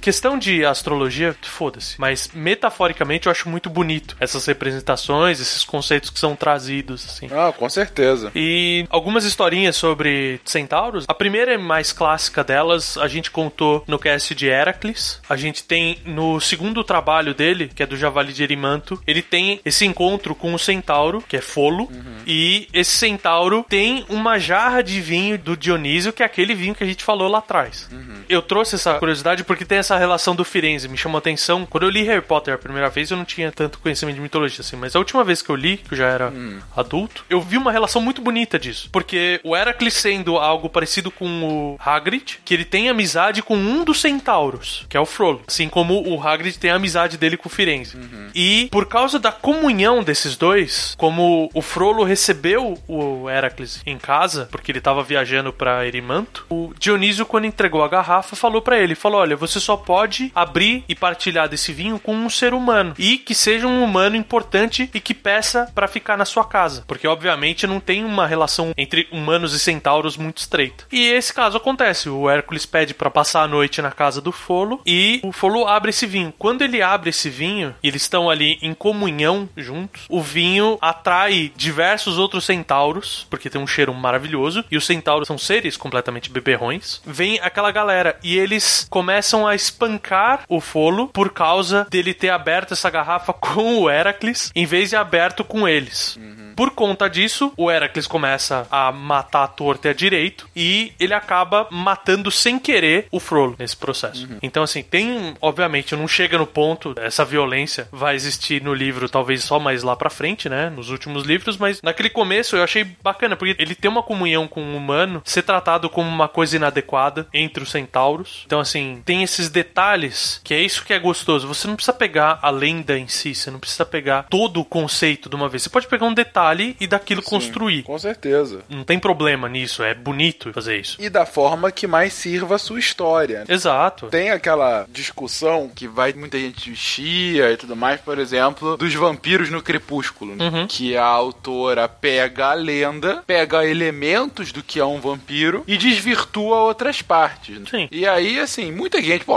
[0.00, 2.00] Questão de astrologia, foda-se.
[2.00, 4.87] Mas metaforicamente eu acho muito bonito essas representações,
[5.30, 7.28] esses conceitos que são trazidos, assim.
[7.32, 8.30] Ah, com certeza.
[8.34, 11.04] E algumas historinhas sobre centauros.
[11.08, 15.20] A primeira e mais clássica delas, a gente contou no cast de Heracles.
[15.28, 19.60] A gente tem no segundo trabalho dele, que é do Javali de Erimanto, ele tem
[19.64, 21.90] esse encontro com o centauro, que é Folo.
[22.26, 26.84] E esse centauro tem uma jarra de vinho do Dionísio, que é aquele vinho que
[26.84, 27.88] a gente falou lá atrás.
[28.28, 31.66] Eu trouxe essa curiosidade porque tem essa relação do Firenze, me chamou a atenção.
[31.66, 34.60] Quando eu li Harry Potter a primeira vez, eu não tinha tanto conhecimento de mitologia
[34.60, 36.32] assim, mas a última vez que eu li, que eu já era
[36.76, 38.88] adulto, eu vi uma relação muito bonita disso.
[38.92, 43.84] Porque o Heracles sendo algo parecido com o Hagrid, que ele tem amizade com um
[43.84, 45.42] dos centauros, que é o Frollo.
[45.46, 47.96] Assim como o Hagrid tem a amizade dele com o Firenze.
[48.34, 54.48] E por causa da comunhão desses dois, como o Frollo recebeu o Heracles em casa,
[54.50, 58.78] porque ele tava viajando pra Erimanto, o Dionísio, quando entregou a garrafa, garrafa falou para
[58.78, 62.94] ele, falou: "Olha, você só pode abrir e partilhar desse vinho com um ser humano
[62.98, 67.08] e que seja um humano importante e que peça para ficar na sua casa, porque
[67.08, 70.84] obviamente não tem uma relação entre humanos e centauros muito estreita".
[70.92, 74.80] E esse caso acontece, o Hércules pede para passar a noite na casa do Folo
[74.86, 76.32] e o Folo abre esse vinho.
[76.38, 81.52] Quando ele abre esse vinho, e eles estão ali em comunhão juntos, o vinho atrai
[81.56, 87.00] diversos outros centauros, porque tem um cheiro maravilhoso, e os centauros são seres completamente beberrões.
[87.04, 92.72] Vem aquela galera e eles começam a espancar o Folo por causa dele ter aberto
[92.72, 96.16] essa garrafa com o Heracles em vez de aberto com eles.
[96.16, 96.52] Uhum.
[96.56, 101.14] Por conta disso, o Heracles começa a matar a torta e a direito e ele
[101.14, 104.26] acaba matando sem querer o Frollo nesse processo.
[104.26, 104.38] Uhum.
[104.42, 109.44] Então, assim, tem, obviamente, não chega no ponto, essa violência vai existir no livro, talvez
[109.44, 110.68] só mais lá pra frente, né?
[110.68, 114.60] Nos últimos livros, mas naquele começo eu achei bacana, porque ele tem uma comunhão com
[114.60, 118.42] o humano, ser tratado como uma coisa inadequada entre os centauros.
[118.46, 121.46] Então, assim, tem esses detalhes que é isso que é gostoso.
[121.46, 125.28] Você não precisa pegar a lenda em si, você não precisa pegar todo o conceito
[125.28, 125.62] de uma vez.
[125.62, 127.82] Você pode pegar um detalhe e daquilo Sim, construir.
[127.82, 128.60] Com certeza.
[128.68, 130.96] Não tem problema nisso, é bonito fazer isso.
[131.00, 133.44] E da forma que mais sirva a sua história.
[133.48, 134.06] Exato.
[134.06, 139.50] Tem aquela discussão que vai muita gente chia e tudo mais, por exemplo, dos vampiros
[139.50, 140.48] no Crepúsculo, né?
[140.48, 140.66] uhum.
[140.66, 146.60] que a autora pega a lenda, pega elementos do que é um vampiro e desvirtua
[146.60, 147.58] outras partes.
[147.58, 147.66] Né?
[147.70, 147.88] Sim.
[147.90, 149.34] E aí, assim, muita gente, pô,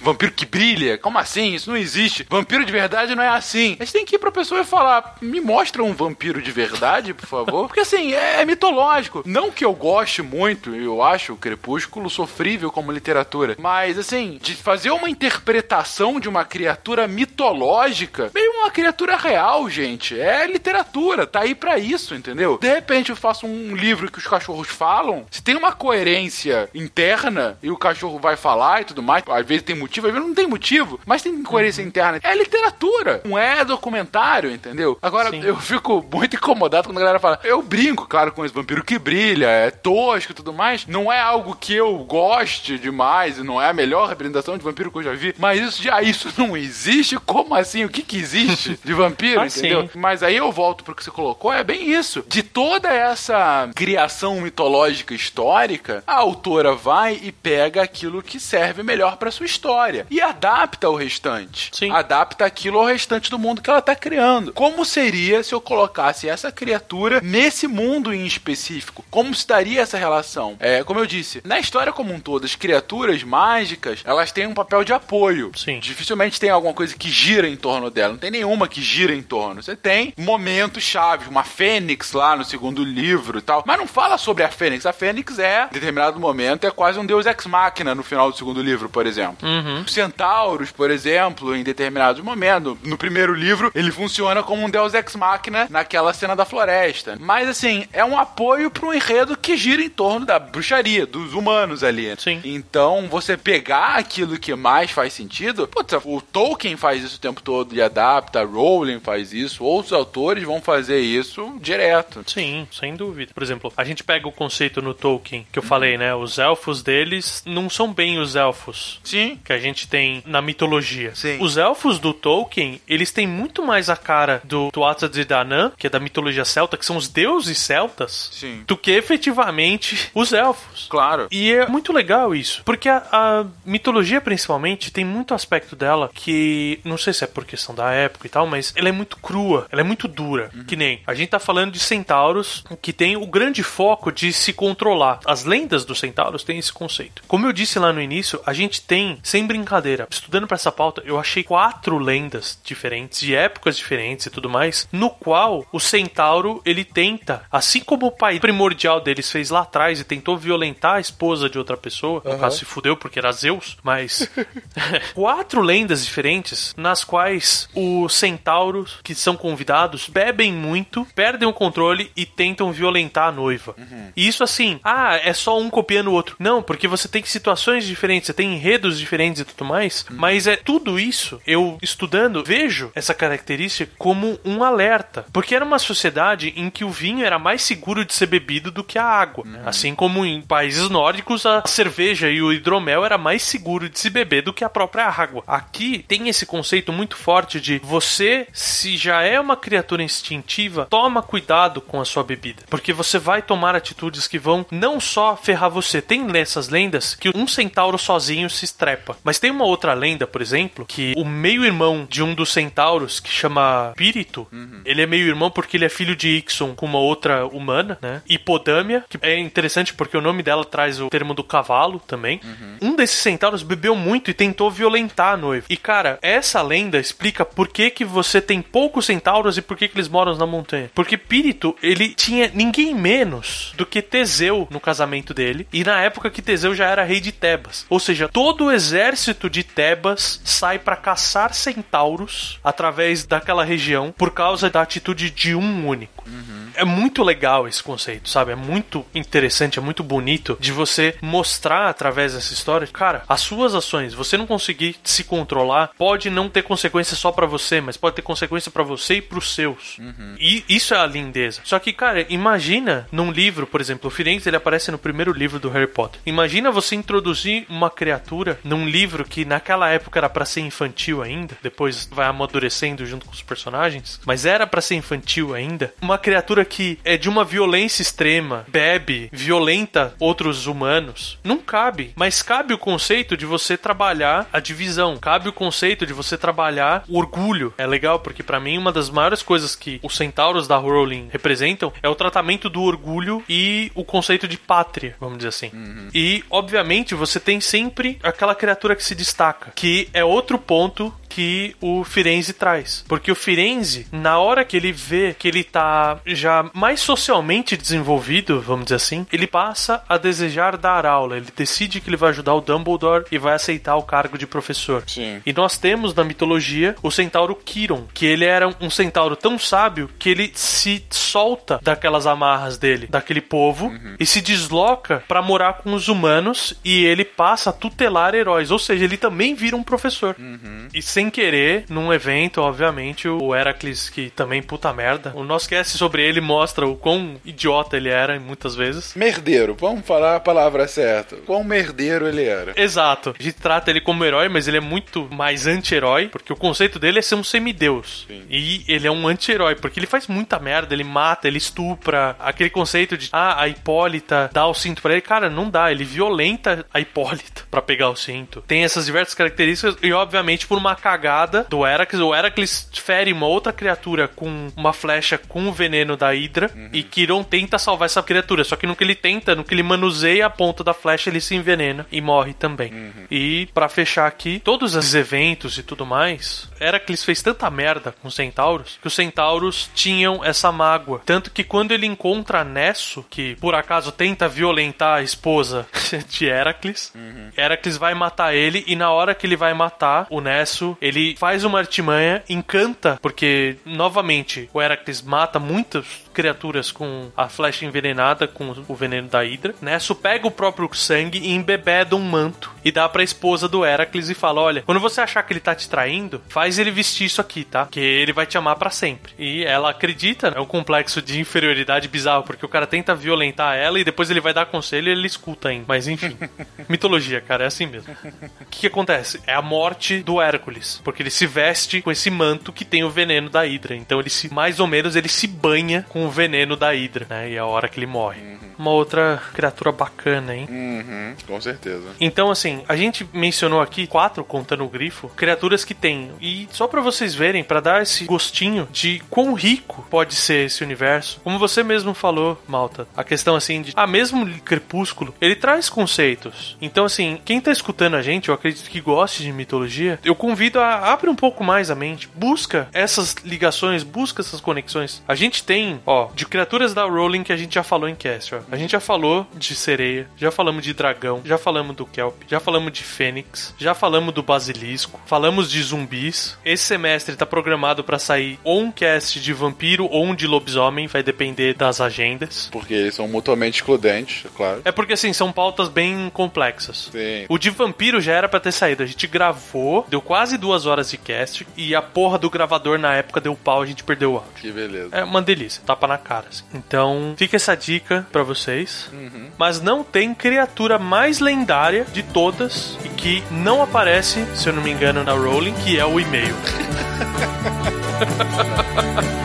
[0.00, 1.54] vampiro que brilha, como assim?
[1.54, 2.26] Isso não existe.
[2.28, 3.76] Vampiro de verdade não é assim.
[3.78, 7.26] Gente tem que ir pra pessoa e falar, me mostra um vampiro de verdade, por
[7.26, 7.66] favor.
[7.66, 9.22] Porque assim, é, é mitológico.
[9.26, 14.54] Não que eu goste muito, eu acho o Crepúsculo sofrível como literatura, mas assim, de
[14.54, 20.18] fazer uma interpretação de uma criatura mitológica, meio uma criatura real, gente.
[20.18, 22.58] É literatura, tá aí para isso, entendeu?
[22.58, 27.58] De repente eu faço um livro que os cachorros falam, se tem uma coerência interna
[27.62, 30.34] e o cachorro vai falar e tudo mais, às vezes tem motivo, às vezes não
[30.34, 31.88] tem motivo, mas tem coerência uhum.
[31.88, 32.20] interna.
[32.22, 34.17] É literatura, não é documentário,
[34.50, 34.98] entendeu?
[35.00, 35.42] Agora, Sim.
[35.42, 38.98] eu fico muito incomodado quando a galera fala, eu brinco, claro, com esse vampiro que
[38.98, 43.60] brilha, é tosco e tudo mais, não é algo que eu goste demais e não
[43.60, 46.56] é a melhor representação de vampiro que eu já vi, mas isso já isso não
[46.56, 47.16] existe?
[47.18, 47.84] Como assim?
[47.84, 49.82] O que que existe de vampiro, ah, entendeu?
[49.82, 49.90] Sim.
[49.94, 52.24] Mas aí eu volto pro que você colocou, é bem isso.
[52.28, 59.16] De toda essa criação mitológica histórica, a autora vai e pega aquilo que serve melhor
[59.16, 61.70] para sua história e adapta o restante.
[61.72, 61.90] Sim.
[61.90, 64.07] Adapta aquilo ao restante do mundo que ela tá criando.
[64.54, 69.04] Como seria se eu colocasse essa criatura nesse mundo em específico?
[69.10, 70.56] Como estaria essa relação?
[70.60, 74.54] É, como eu disse, na história como um todo, as criaturas mágicas, elas têm um
[74.54, 75.52] papel de apoio.
[75.56, 75.78] Sim.
[75.80, 78.12] Dificilmente tem alguma coisa que gira em torno dela.
[78.12, 79.62] Não tem nenhuma que gira em torno.
[79.62, 83.62] Você tem momentos chaves, uma fênix lá no segundo livro e tal.
[83.66, 84.86] Mas não fala sobre a fênix.
[84.86, 88.62] A fênix é, em determinado momento, é quase um deus ex-máquina no final do segundo
[88.62, 89.48] livro, por exemplo.
[89.48, 89.82] Uhum.
[89.82, 92.38] Os centauros, por exemplo, em determinados momentos,
[92.82, 97.16] no primeiro livro, ele funciona como um deus ex-máquina naquela cena da floresta.
[97.20, 101.34] Mas, assim, é um apoio para um enredo que gira em torno da bruxaria, dos
[101.34, 102.14] humanos ali.
[102.18, 102.40] Sim.
[102.44, 107.42] Então, você pegar aquilo que mais faz sentido, putz, o Tolkien faz isso o tempo
[107.42, 112.22] todo e adapta, Rowling faz isso, outros autores vão fazer isso direto.
[112.26, 113.32] Sim, sem dúvida.
[113.34, 116.14] Por exemplo, a gente pega o conceito no Tolkien que eu falei, né?
[116.14, 119.00] Os elfos deles não são bem os elfos.
[119.02, 119.38] Sim.
[119.44, 121.14] Que a gente tem na mitologia.
[121.14, 121.38] Sim.
[121.40, 125.86] Os elfos do Tolkien, eles têm muito mais a cara do Tuatha de Danann, que
[125.86, 128.64] é da mitologia celta, que são os deuses celtas, Sim.
[128.66, 130.86] do que efetivamente os elfos.
[130.88, 131.28] Claro.
[131.30, 136.80] E é muito legal isso, porque a, a mitologia principalmente tem muito aspecto dela que
[136.84, 139.66] não sei se é por questão da época e tal, mas ela é muito crua,
[139.70, 140.50] ela é muito dura.
[140.54, 140.64] Uhum.
[140.64, 144.52] Que nem a gente tá falando de centauros que tem o grande foco de se
[144.52, 145.20] controlar.
[145.24, 147.22] As lendas dos centauros têm esse conceito.
[147.26, 151.02] Como eu disse lá no início, a gente tem, sem brincadeira, estudando para essa pauta,
[151.04, 156.60] eu achei quatro lendas diferentes, de épocas diferentes e tudo mais, no qual o centauro
[156.64, 161.00] ele tenta, assim como o pai primordial deles fez lá atrás e tentou violentar a
[161.00, 164.28] esposa de outra pessoa, no caso se fudeu porque era Zeus, mas
[165.14, 172.10] quatro lendas diferentes nas quais os centauros que são convidados bebem muito, perdem o controle
[172.16, 173.74] e tentam violentar a noiva.
[173.78, 174.12] Uhum.
[174.16, 176.36] E isso assim, ah, é só um copiando o outro.
[176.38, 180.16] Não, porque você tem situações diferentes, você tem enredos diferentes e tudo mais, Uhum.
[180.18, 183.67] mas é tudo isso, eu estudando, vejo essa característica
[183.98, 185.26] como um alerta.
[185.32, 188.84] Porque era uma sociedade em que o vinho era mais seguro de ser bebido do
[188.84, 189.44] que a água.
[189.46, 189.60] Uhum.
[189.64, 194.10] Assim como em países nórdicos, a cerveja e o hidromel era mais seguro de se
[194.10, 195.42] beber do que a própria água.
[195.46, 201.22] Aqui tem esse conceito muito forte de você, se já é uma criatura instintiva, toma
[201.22, 205.70] cuidado com a sua bebida, porque você vai tomar atitudes que vão não só ferrar
[205.70, 206.00] você.
[206.00, 210.40] Tem nessas lendas que um centauro sozinho se estrepa, mas tem uma outra lenda, por
[210.40, 213.57] exemplo, que o meio-irmão de um dos centauros, que chama
[213.96, 214.80] Pirito, uhum.
[214.84, 218.22] ele é meio-irmão porque ele é filho de Ixon com uma outra humana, né?
[218.28, 222.40] Hipodâmia, que é interessante porque o nome dela traz o termo do cavalo também.
[222.44, 222.90] Uhum.
[222.90, 225.66] Um desses centauros bebeu muito e tentou violentar a noiva.
[225.68, 229.88] E cara, essa lenda explica por que que você tem poucos centauros e por que
[229.88, 230.90] que eles moram na montanha.
[230.94, 236.30] Porque Pirito, ele tinha ninguém menos do que Teseu no casamento dele, e na época
[236.30, 237.86] que Teseu já era rei de Tebas.
[237.88, 244.30] Ou seja, todo o exército de Tebas sai para caçar centauros através daquela região por
[244.30, 246.24] causa da atitude de um único.
[246.28, 248.52] Uhum é muito legal esse conceito, sabe?
[248.52, 253.74] É muito interessante, é muito bonito de você mostrar através dessa história, cara, as suas
[253.74, 258.14] ações, você não conseguir se controlar, pode não ter consequência só para você, mas pode
[258.14, 259.98] ter consequência para você e pros seus.
[259.98, 260.36] Uhum.
[260.38, 261.62] E isso é a lindeza.
[261.64, 265.58] Só que, cara, imagina num livro, por exemplo, o Firenze ele aparece no primeiro livro
[265.58, 266.20] do Harry Potter.
[266.24, 271.58] Imagina você introduzir uma criatura num livro que naquela época era para ser infantil ainda,
[271.60, 275.92] depois vai amadurecendo junto com os personagens, mas era para ser infantil ainda.
[276.00, 282.12] Uma criatura que é de uma violência extrema, bebe, violenta outros humanos, não cabe.
[282.16, 287.04] Mas cabe o conceito de você trabalhar a divisão, cabe o conceito de você trabalhar
[287.08, 287.72] o orgulho.
[287.78, 291.92] É legal porque para mim uma das maiores coisas que os centauros da Rowling representam
[292.02, 295.70] é o tratamento do orgulho e o conceito de pátria, vamos dizer assim.
[295.72, 296.08] Uhum.
[296.14, 301.76] E obviamente você tem sempre aquela criatura que se destaca, que é outro ponto que
[301.80, 303.04] o Firenze traz.
[303.08, 308.60] Porque o Firenze, na hora que ele vê que ele tá já mais socialmente desenvolvido,
[308.60, 311.36] vamos dizer assim, ele passa a desejar dar aula.
[311.36, 315.02] Ele decide que ele vai ajudar o Dumbledore e vai aceitar o cargo de professor.
[315.06, 315.40] Sim.
[315.44, 320.08] E nós temos na mitologia o centauro Kiron, que ele era um centauro tão sábio
[320.18, 324.16] que ele se solta daquelas amarras dele, daquele povo, uhum.
[324.18, 328.70] e se desloca para morar com os humanos e ele passa a tutelar heróis.
[328.70, 330.36] Ou seja, ele também vira um professor.
[330.38, 330.88] Uhum.
[330.92, 335.32] E sem querer, num evento, obviamente, o Heracles, que também puta merda.
[335.34, 339.16] O nosso cast sobre ele mostra o quão idiota ele era, muitas vezes.
[339.16, 341.34] Merdeiro, vamos falar a palavra certa.
[341.38, 342.72] Quão merdeiro ele era.
[342.76, 343.34] Exato.
[343.36, 347.00] A gente trata ele como herói, mas ele é muito mais anti-herói, porque o conceito
[347.00, 348.24] dele é ser um semideus.
[348.28, 348.44] Sim.
[348.48, 352.36] E ele é um anti-herói, porque ele faz muita merda, ele mata, ele estupra.
[352.38, 355.22] Aquele conceito de, ah, a Hipólita dá o cinto pra ele.
[355.22, 358.62] Cara, não dá, ele violenta a Hipólita para pegar o cinto.
[358.68, 362.20] Tem essas diversas características e, obviamente, por uma cagada do Heracles.
[362.20, 366.90] O Heracles fere uma outra criatura com uma flecha com o veneno da Hydra uhum.
[366.92, 368.62] e Kiron tenta salvar essa criatura.
[368.62, 371.40] Só que no que ele tenta, no que ele manuseia a ponta da flecha, ele
[371.40, 372.92] se envenena e morre também.
[372.92, 373.26] Uhum.
[373.30, 378.28] E para fechar aqui, todos esses eventos e tudo mais, Heracles fez tanta merda com
[378.28, 381.20] os centauros que os centauros tinham essa mágoa.
[381.24, 385.86] Tanto que quando ele encontra Nesso, que por acaso tenta violentar a esposa
[386.28, 387.50] de Heracles, uhum.
[387.56, 391.64] Heracles vai matar ele e na hora que ele vai matar o Nesso, ele faz
[391.64, 396.06] uma artimanha, encanta, porque novamente o Heracles mata muitas
[396.38, 399.74] criaturas com a flecha envenenada com o veneno da Hidra.
[399.82, 404.30] Nesso pega o próprio sangue e embebeda um manto e dá pra esposa do Heracles
[404.30, 407.40] e fala: Olha, quando você achar que ele tá te traindo, faz ele vestir isso
[407.40, 407.88] aqui, tá?
[407.90, 409.32] Que ele vai te amar para sempre.
[409.36, 413.98] E ela acredita, é um complexo de inferioridade bizarro, porque o cara tenta violentar ela
[413.98, 415.86] e depois ele vai dar conselho e ele escuta ainda.
[415.88, 416.38] Mas enfim,
[416.88, 418.16] mitologia, cara, é assim mesmo.
[418.60, 419.40] O que, que acontece?
[419.44, 423.10] É a morte do Hércules, porque ele se veste com esse manto que tem o
[423.10, 423.96] veneno da Hidra.
[423.96, 427.50] Então ele se, mais ou menos, ele se banha com o veneno da Hidra, né?
[427.50, 428.40] E é a hora que ele morre.
[428.40, 428.58] Uhum.
[428.78, 430.68] Uma outra criatura bacana, hein?
[430.70, 432.04] Uhum, com certeza.
[432.20, 436.30] Então, assim, a gente mencionou aqui quatro, contando o grifo, criaturas que tem.
[436.40, 440.84] E só para vocês verem, para dar esse gostinho de quão rico pode ser esse
[440.84, 445.88] universo, como você mesmo falou, Malta, a questão assim de, ah, mesmo Crepúsculo, ele traz
[445.88, 446.76] conceitos.
[446.80, 450.78] Então, assim, quem tá escutando a gente, eu acredito que goste de mitologia, eu convido
[450.78, 455.22] a abrir um pouco mais a mente, busca essas ligações, busca essas conexões.
[455.26, 458.54] A gente tem, ó, de criaturas da Rowling que a gente já falou em cast,
[458.54, 458.60] ó.
[458.70, 462.60] A gente já falou de sereia, já falamos de dragão, já falamos do kelp, já
[462.60, 466.58] falamos de fênix, já falamos do basilisco, falamos de zumbis.
[466.64, 471.06] Esse semestre tá programado para sair ou um cast de vampiro ou um de lobisomem,
[471.06, 472.68] vai depender das agendas.
[472.72, 474.82] Porque eles são mutuamente excludentes, é claro.
[474.84, 477.08] É porque assim, são pautas bem complexas.
[477.12, 477.46] Sim.
[477.48, 479.02] O de vampiro já era para ter saído.
[479.02, 483.14] A gente gravou, deu quase duas horas de cast e a porra do gravador na
[483.14, 484.52] época deu pau, a gente perdeu o áudio.
[484.60, 485.08] Que beleza.
[485.12, 486.46] É uma delícia, tapa na cara.
[486.48, 486.62] Assim.
[486.72, 489.10] Então, fica essa dica para vocês.
[489.12, 489.48] Uhum.
[489.58, 494.82] Mas não tem criatura mais lendária de todas e que não aparece, se eu não
[494.82, 496.54] me engano, na Rowling, que é o e-mail.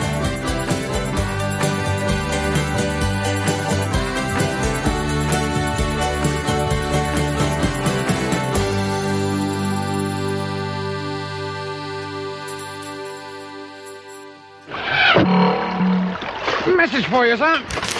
[16.66, 17.93] Message for you, sir.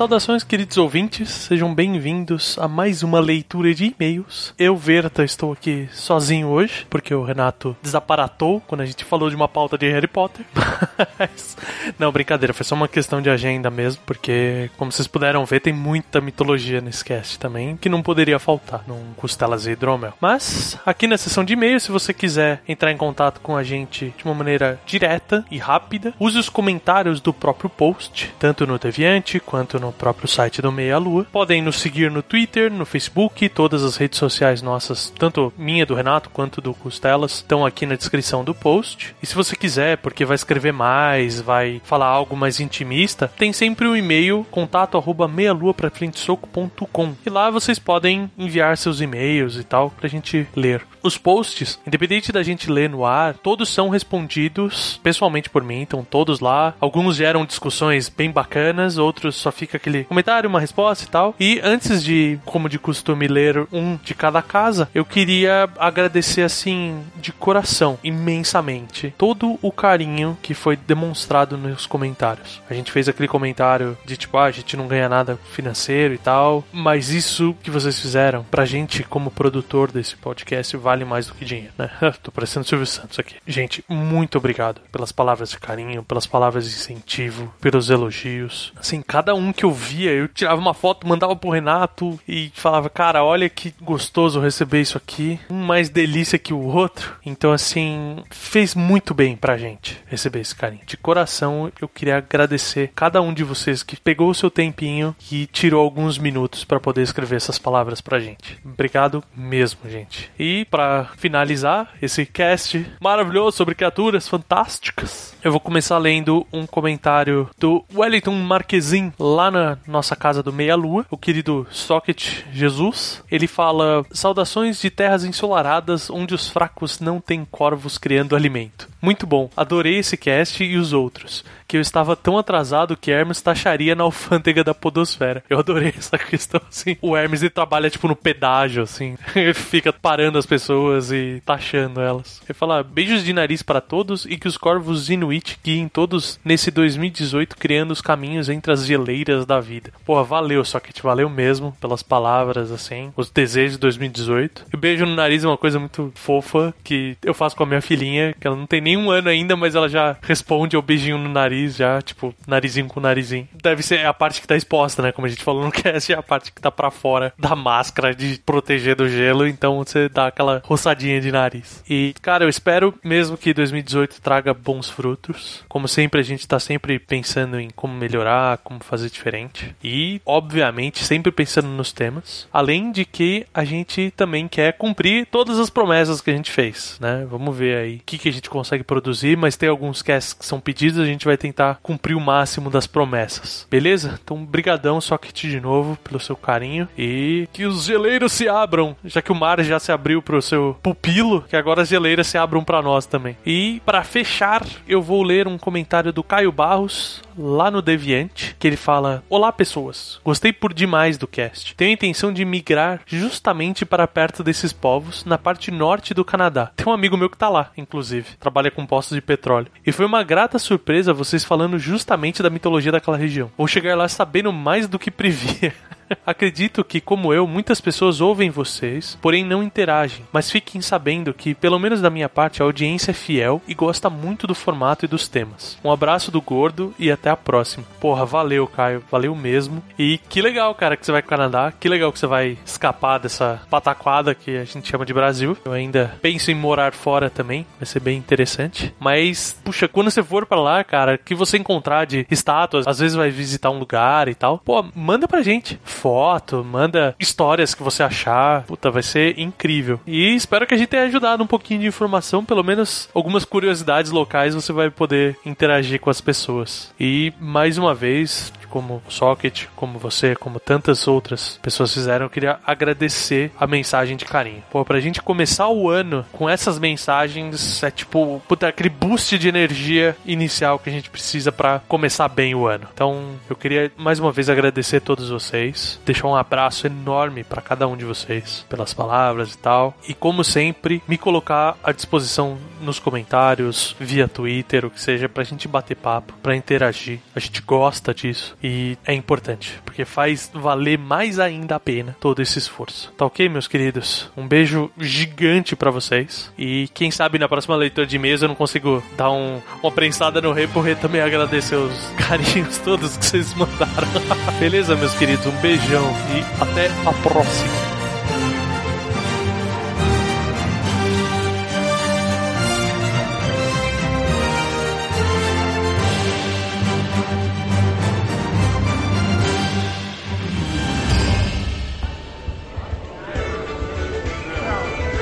[0.00, 4.54] Saudações, queridos ouvintes, sejam bem-vindos a mais uma leitura de e-mails.
[4.58, 9.36] Eu, Verta, estou aqui sozinho hoje, porque o Renato desaparatou quando a gente falou de
[9.36, 10.46] uma pauta de Harry Potter.
[11.20, 11.54] Mas,
[11.98, 15.74] não, brincadeira, foi só uma questão de agenda mesmo, porque, como vocês puderam ver, tem
[15.74, 20.14] muita mitologia nesse cast também, que não poderia faltar num Costelas e Hidromel.
[20.18, 24.14] Mas, aqui na seção de e-mails, se você quiser entrar em contato com a gente
[24.16, 29.38] de uma maneira direta e rápida, use os comentários do próprio post, tanto no Deviante
[29.38, 31.26] quanto no no próprio site do Meia Lua.
[31.30, 35.94] Podem nos seguir no Twitter, no Facebook, todas as redes sociais nossas, tanto minha do
[35.94, 39.14] Renato quanto do Costelas, estão aqui na descrição do post.
[39.20, 43.86] E se você quiser, porque vai escrever mais, vai falar algo mais intimista, tem sempre
[43.86, 49.90] o um e-mail contato arroba meialuaprafrentesoco.com e lá vocês podem enviar seus e-mails e tal
[49.90, 50.86] pra gente ler.
[51.02, 56.04] Os posts, independente da gente ler no ar, todos são respondidos pessoalmente por mim, então
[56.04, 56.74] todos lá.
[56.80, 61.34] Alguns geram discussões bem bacanas, outros só fica aquele comentário, uma resposta e tal.
[61.38, 67.02] E antes de, como de costume, ler um de cada casa, eu queria agradecer assim
[67.16, 72.60] de coração, imensamente, todo o carinho que foi demonstrado nos comentários.
[72.68, 76.18] A gente fez aquele comentário de tipo, ah, a gente não ganha nada financeiro e
[76.18, 81.34] tal, mas isso que vocês fizeram pra gente como produtor desse podcast vale mais do
[81.34, 81.88] que dinheiro, né?
[82.20, 83.36] Tô parecendo Silvio Santos aqui.
[83.46, 88.72] Gente, muito obrigado pelas palavras de carinho, pelas palavras de incentivo, pelos elogios.
[88.76, 92.90] Assim, cada um que eu via, eu tirava uma foto, mandava pro Renato e falava,
[92.90, 95.38] cara, olha que gostoso receber isso aqui.
[95.48, 97.16] Um mais delícia que o outro.
[97.24, 100.82] Então, assim, fez muito bem pra gente receber esse carinho.
[100.84, 105.46] De coração, eu queria agradecer cada um de vocês que pegou o seu tempinho e
[105.46, 108.58] tirou alguns minutos para poder escrever essas palavras pra gente.
[108.64, 110.28] Obrigado mesmo, gente.
[110.36, 117.50] E para finalizar esse cast maravilhoso sobre criaturas fantásticas, eu vou começar lendo um comentário
[117.58, 123.22] do Wellington Marquezin lá na nossa casa do Meia Lua, o querido Socket Jesus.
[123.30, 128.88] Ele fala: Saudações de terras ensolaradas onde os fracos não têm corvos criando alimento.
[129.02, 133.40] Muito bom, adorei esse cast e os outros que eu estava tão atrasado que Hermes
[133.40, 135.44] taxaria na alfândega da podosfera.
[135.48, 136.96] Eu adorei essa questão, assim.
[137.00, 139.16] O Hermes, ele trabalha, tipo, no pedágio, assim.
[139.36, 142.42] Ele fica parando as pessoas e taxando elas.
[142.44, 146.72] Ele fala, beijos de nariz para todos e que os corvos Inuit guiem todos nesse
[146.72, 149.92] 2018 criando os caminhos entre as geleiras da vida.
[150.04, 154.66] Porra, valeu, só que te valeu mesmo pelas palavras, assim, os desejos de 2018.
[154.74, 157.80] E beijo no nariz é uma coisa muito fofa que eu faço com a minha
[157.80, 161.28] filhinha, que ela não tem nenhum ano ainda, mas ela já responde ao beijinho no
[161.28, 163.48] nariz nariz já, tipo, narizinho com narizinho.
[163.62, 165.12] Deve ser a parte que tá exposta, né?
[165.12, 168.14] Como a gente falou no cast, é a parte que tá pra fora da máscara
[168.14, 171.82] de proteger do gelo, então você dá aquela roçadinha de nariz.
[171.88, 175.64] E, cara, eu espero mesmo que 2018 traga bons frutos.
[175.68, 179.74] Como sempre, a gente tá sempre pensando em como melhorar, como fazer diferente.
[179.82, 182.48] E, obviamente, sempre pensando nos temas.
[182.52, 186.96] Além de que a gente também quer cumprir todas as promessas que a gente fez,
[187.00, 187.26] né?
[187.28, 190.44] Vamos ver aí o que, que a gente consegue produzir, mas tem alguns casts que
[190.44, 193.66] são pedidos, a gente vai tentar tentar cumprir o máximo das promessas.
[193.68, 194.18] Beleza?
[194.22, 199.20] Então, brigadão, Socket de novo pelo seu carinho e que os geleiros se abram, já
[199.20, 202.62] que o mar já se abriu pro seu pupilo, que agora as geleiras se abram
[202.62, 203.36] para nós também.
[203.44, 208.66] E para fechar, eu vou ler um comentário do Caio Barros lá no Deviante, que
[208.66, 211.74] ele fala: "Olá pessoas, gostei por demais do cast.
[211.74, 216.70] Tenho a intenção de migrar justamente para perto desses povos, na parte norte do Canadá.
[216.76, 219.68] Tem um amigo meu que tá lá, inclusive, trabalha com postos de petróleo.
[219.86, 223.50] E foi uma grata surpresa vocês falando justamente da mitologia daquela região.
[223.56, 225.74] Vou chegar lá sabendo mais do que previa.
[226.26, 230.24] Acredito que, como eu, muitas pessoas ouvem vocês, porém não interagem.
[230.32, 234.10] Mas fiquem sabendo que, pelo menos da minha parte, a audiência é fiel e gosta
[234.10, 235.78] muito do formato e dos temas.
[235.84, 237.84] Um abraço do gordo e até a próxima.
[238.00, 239.02] Porra, valeu, Caio.
[239.10, 239.82] Valeu mesmo.
[239.98, 241.72] E que legal, cara, que você vai pro Canadá.
[241.78, 245.56] Que legal que você vai escapar dessa pataquada que a gente chama de Brasil.
[245.64, 247.66] Eu ainda penso em morar fora também.
[247.78, 248.94] Vai ser bem interessante.
[248.98, 253.16] Mas, puxa, quando você for para lá, cara, que você encontrar de estátuas, às vezes
[253.16, 254.58] vai visitar um lugar e tal.
[254.58, 258.62] Pô, manda pra gente foto, manda histórias que você achar.
[258.62, 260.00] Puta, vai ser incrível.
[260.06, 264.10] E espero que a gente tenha ajudado um pouquinho de informação, pelo menos algumas curiosidades
[264.10, 266.92] locais você vai poder interagir com as pessoas.
[266.98, 272.58] E mais uma vez, como Socket, como você, como tantas outras pessoas fizeram, eu queria
[272.64, 274.62] agradecer a mensagem de carinho.
[274.70, 279.48] Pô, pra gente começar o ano com essas mensagens, é tipo, puta, aquele boost de
[279.48, 282.88] energia inicial que a gente precisa para começar bem o ano.
[282.92, 287.62] Então, eu queria mais uma vez agradecer a todos vocês, deixar um abraço enorme para
[287.62, 289.94] cada um de vocês pelas palavras e tal.
[290.08, 295.44] E como sempre, me colocar à disposição nos comentários, via Twitter, o que seja, pra
[295.44, 297.20] gente bater papo, pra interagir.
[297.34, 298.56] A gente gosta disso.
[298.62, 303.12] E é importante, porque faz valer mais ainda a pena todo esse esforço.
[303.16, 304.30] Tá ok, meus queridos?
[304.36, 306.52] Um beijo gigante para vocês.
[306.58, 310.40] E quem sabe na próxima leitura de e-mails eu não consigo dar um, uma prensada
[310.40, 314.08] no rei por também agradecer os carinhos todos que vocês mandaram.
[314.58, 315.46] Beleza, meus queridos?
[315.46, 316.04] Um beijão
[316.34, 317.99] e até a próxima.